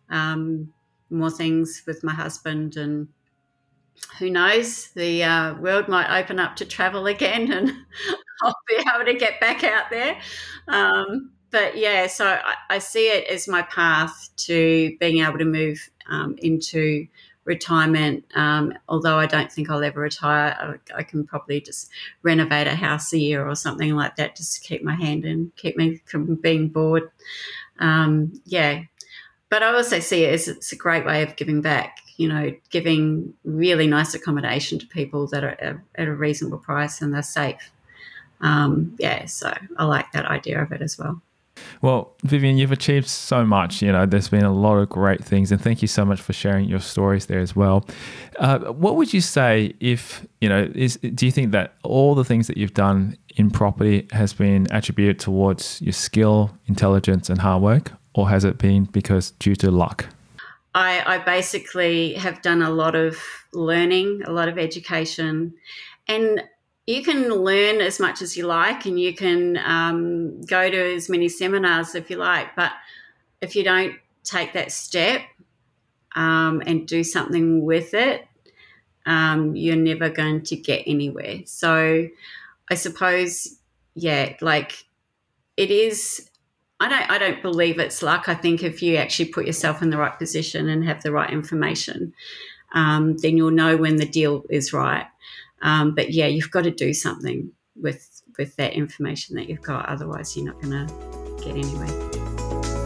um, 0.09 0.73
more 1.11 1.31
things 1.31 1.83
with 1.87 2.03
my 2.03 2.15
husband. 2.15 2.77
And 2.77 3.09
who 4.19 4.31
knows, 4.31 4.89
the 4.93 5.25
uh, 5.25 5.55
world 5.57 5.89
might 5.89 6.19
open 6.19 6.39
up 6.39 6.57
to 6.57 6.65
travel 6.65 7.07
again, 7.07 7.53
and 7.53 7.73
I'll 8.44 8.57
be 8.68 8.76
able 8.76 9.05
to 9.07 9.14
get 9.14 9.40
back 9.40 9.64
out 9.64 9.90
there. 9.90 10.18
Um, 10.68 11.33
but 11.50 11.76
yeah, 11.76 12.07
so 12.07 12.26
I, 12.26 12.55
I, 12.68 12.79
see 12.79 13.09
it 13.09 13.26
as 13.29 13.48
my 13.48 13.62
path 13.62 14.31
to 14.37 14.96
being 15.00 15.24
able 15.24 15.38
to 15.38 15.44
move 15.44 15.90
um, 16.09 16.37
into 16.38 17.09
retirement. 17.44 18.24
Um, 18.35 18.74
although 18.88 19.18
I 19.18 19.26
don't 19.26 19.50
think 19.50 19.68
I'll 19.68 19.83
ever 19.83 20.00
retire, 20.00 20.79
I, 20.94 20.98
I, 20.98 21.03
can 21.03 21.26
probably 21.26 21.61
just 21.61 21.90
renovate 22.22 22.68
a 22.68 22.76
house 22.76 23.12
a 23.12 23.18
year 23.18 23.46
or 23.46 23.57
something 23.57 23.94
like 23.96 24.16
that, 24.16 24.37
just 24.37 24.55
to 24.55 24.68
keep 24.68 24.85
my 24.85 24.94
hand 24.94 25.24
in, 25.24 25.50
keep 25.57 25.76
me 25.76 26.00
from 26.05 26.37
being 26.37 26.68
bored. 26.68 27.11
Um, 27.81 28.40
yeah, 28.44 28.83
but 29.48 29.62
I 29.62 29.74
also 29.74 29.98
see 29.98 30.24
it 30.24 30.35
as 30.35 30.48
it's 30.48 30.72
a 30.72 30.76
great 30.76 31.05
way 31.05 31.22
of 31.22 31.37
giving 31.37 31.61
back. 31.61 31.98
You 32.16 32.29
know, 32.29 32.55
giving 32.68 33.33
really 33.44 33.87
nice 33.87 34.14
accommodation 34.14 34.79
to 34.79 34.87
people 34.87 35.26
that 35.29 35.42
are 35.42 35.81
at 35.94 36.07
a 36.07 36.12
reasonable 36.12 36.59
price 36.59 37.00
and 37.00 37.14
they're 37.14 37.22
safe. 37.22 37.70
Um, 38.40 38.96
yeah, 38.98 39.26
so 39.26 39.53
I 39.76 39.85
like 39.85 40.11
that 40.12 40.26
idea 40.26 40.62
of 40.62 40.72
it 40.72 40.83
as 40.83 40.98
well. 40.98 41.20
Well, 41.83 42.12
Vivienne, 42.24 42.59
you've 42.59 42.72
achieved 42.72 43.09
so 43.09 43.44
much. 43.44 43.83
You 43.83 43.92
know, 43.92 44.07
there's 44.07 44.29
been 44.29 44.44
a 44.44 44.53
lot 44.53 44.79
of 44.79 44.88
great 44.88 45.22
things, 45.22 45.53
and 45.53 45.61
thank 45.61 45.83
you 45.83 45.88
so 45.88 46.05
much 46.05 46.20
for 46.20 46.33
sharing 46.33 46.68
your 46.68 46.81
stories 46.81 47.26
there 47.26 47.40
as 47.40 47.55
well. 47.55 47.87
Uh, 48.38 48.59
what 48.72 48.96
would 48.96 49.12
you 49.12 49.20
say 49.20 49.74
if 49.81 50.26
you 50.40 50.48
know? 50.48 50.70
Is 50.74 50.96
do 50.96 51.26
you 51.26 51.33
think 51.33 51.53
that 51.53 51.74
all 51.83 52.14
the 52.14 52.24
things 52.24 52.46
that 52.46 52.57
you've 52.57 52.74
done 52.74 53.16
in 53.37 53.50
property 53.50 54.09
has 54.12 54.33
been 54.33 54.66
attributed 54.70 55.18
towards 55.18 55.81
your 55.83 55.92
skill, 55.92 56.50
intelligence, 56.66 57.29
and 57.29 57.40
hard 57.40 57.62
work, 57.62 57.92
or 58.14 58.29
has 58.29 58.44
it 58.44 58.59
been 58.59 58.85
because 58.85 59.33
due 59.33 59.57
to 59.57 59.70
luck? 59.70 60.07
I, 60.74 61.03
I 61.05 61.18
basically 61.18 62.14
have 62.14 62.42
done 62.42 62.62
a 62.62 62.70
lot 62.70 62.94
of 62.94 63.18
learning, 63.53 64.22
a 64.24 64.31
lot 64.31 64.48
of 64.48 64.57
education, 64.57 65.55
and 66.07 66.44
you 66.90 67.03
can 67.05 67.29
learn 67.29 67.81
as 67.81 68.00
much 68.00 68.20
as 68.20 68.37
you 68.37 68.46
like 68.46 68.85
and 68.85 68.98
you 68.98 69.14
can 69.14 69.57
um, 69.59 70.40
go 70.42 70.68
to 70.68 70.94
as 70.94 71.09
many 71.09 71.29
seminars 71.29 71.94
if 71.94 72.11
you 72.11 72.16
like, 72.16 72.57
but 72.57 72.72
if 73.40 73.55
you 73.55 73.62
don't 73.62 73.94
take 74.24 74.53
that 74.55 74.72
step 74.72 75.22
um, 76.16 76.61
and 76.66 76.88
do 76.88 77.05
something 77.05 77.64
with 77.64 77.94
it, 77.94 78.26
um, 79.07 79.55
you're 79.55 79.76
never 79.76 80.11
going 80.11 80.42
to 80.42 80.57
get 80.57 80.83
anywhere. 80.87 81.40
So 81.46 82.09
I 82.68 82.74
suppose, 82.74 83.57
yeah, 83.94 84.35
like 84.40 84.85
it 85.57 85.70
is. 85.70 86.29
I 86.81 86.88
don't. 86.88 87.11
I 87.11 87.18
don't 87.18 87.42
believe 87.42 87.79
it's 87.79 88.03
luck. 88.03 88.29
I 88.29 88.35
think 88.35 88.62
if 88.62 88.83
you 88.83 88.96
actually 88.96 89.26
put 89.26 89.46
yourself 89.46 89.83
in 89.83 89.90
the 89.90 89.98
right 89.98 90.18
position 90.18 90.68
and 90.68 90.85
have 90.85 91.03
the 91.03 91.12
right 91.12 91.31
information, 91.31 92.14
um, 92.72 93.16
then 93.18 93.37
you'll 93.37 93.50
know 93.50 93.76
when 93.76 93.96
the 93.96 94.07
deal 94.07 94.44
is 94.50 94.72
right. 94.72 95.07
Um, 95.62 95.94
but 95.94 96.11
yeah, 96.11 96.27
you've 96.27 96.51
got 96.51 96.64
to 96.64 96.70
do 96.70 96.92
something 96.92 97.51
with 97.77 98.23
with 98.38 98.57
that 98.57 98.75
information 98.75 99.37
that 99.37 99.49
you've 99.49 99.62
got. 99.62 99.87
Otherwise, 99.88 100.37
you're 100.37 100.46
not 100.46 100.61
going 100.61 100.87
to 100.87 101.44
get 101.44 101.57
anywhere. 101.57 102.80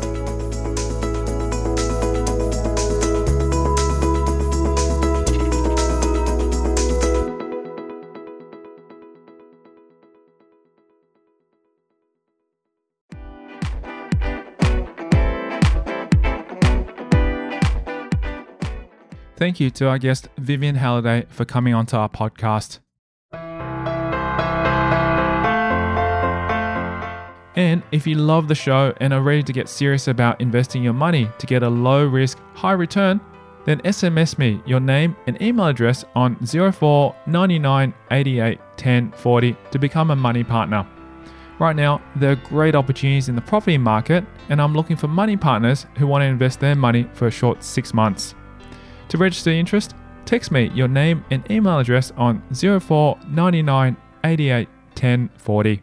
Thank 19.45 19.61
you 19.61 19.69
to 19.73 19.89
our 19.89 19.99
guest, 19.99 20.31
Vivienne 20.39 20.77
Halliday, 20.77 21.27
for 21.29 21.45
coming 21.45 21.75
onto 21.75 21.99
our 21.99 22.09
podcast. 22.09 22.79
And 27.55 27.83
if 27.93 28.07
you 28.07 28.15
love 28.15 28.49
the 28.49 28.55
show 28.55 28.95
and 29.03 29.13
are 29.13 29.21
ready 29.21 29.43
to 29.43 29.53
get 29.53 29.69
serious 29.69 30.09
about 30.09 30.41
investing 30.41 30.83
your 30.83 30.95
money 30.95 31.29
to 31.37 31.47
get 31.47 31.63
a 31.63 31.69
low 31.69 32.07
risk, 32.07 32.39
high 32.55 32.73
return, 32.73 33.21
then 33.67 33.83
SMS 33.83 34.39
me 34.39 34.63
your 34.65 34.81
name 34.81 35.15
and 35.27 35.37
email 35.43 35.67
address 35.67 36.07
on 36.17 36.37
04 36.47 37.15
99 37.27 37.95
88 38.13 38.59
10 38.79 39.13
40 39.13 39.57
to 39.73 39.79
become 39.79 40.11
a 40.11 40.17
money 40.17 40.43
partner. 40.43 40.87
Right 41.59 41.77
now, 41.77 42.01
there 42.17 42.33
are 42.33 42.37
great 42.37 42.75
opportunities 42.75 43.29
in 43.29 43.35
the 43.35 43.43
property 43.43 43.77
market, 43.77 44.25
and 44.49 44.63
I'm 44.63 44.73
looking 44.73 44.97
for 44.97 45.09
money 45.09 45.37
partners 45.37 45.85
who 45.99 46.07
want 46.07 46.23
to 46.23 46.27
invest 46.29 46.61
their 46.61 46.75
money 46.75 47.07
for 47.13 47.27
a 47.27 47.31
short 47.31 47.63
six 47.63 47.93
months. 47.93 48.35
To 49.15 49.19
register 49.19 49.51
interest, 49.51 49.95
text 50.25 50.51
me 50.51 50.73
your 50.75 50.89
name 50.89 51.25
and 51.31 51.49
email 51.49 51.79
address 51.79 52.11
on 52.17 52.43
04 52.53 53.17
99 53.29 53.97
88 54.25 54.69
10 54.97 55.31
40. 55.37 55.83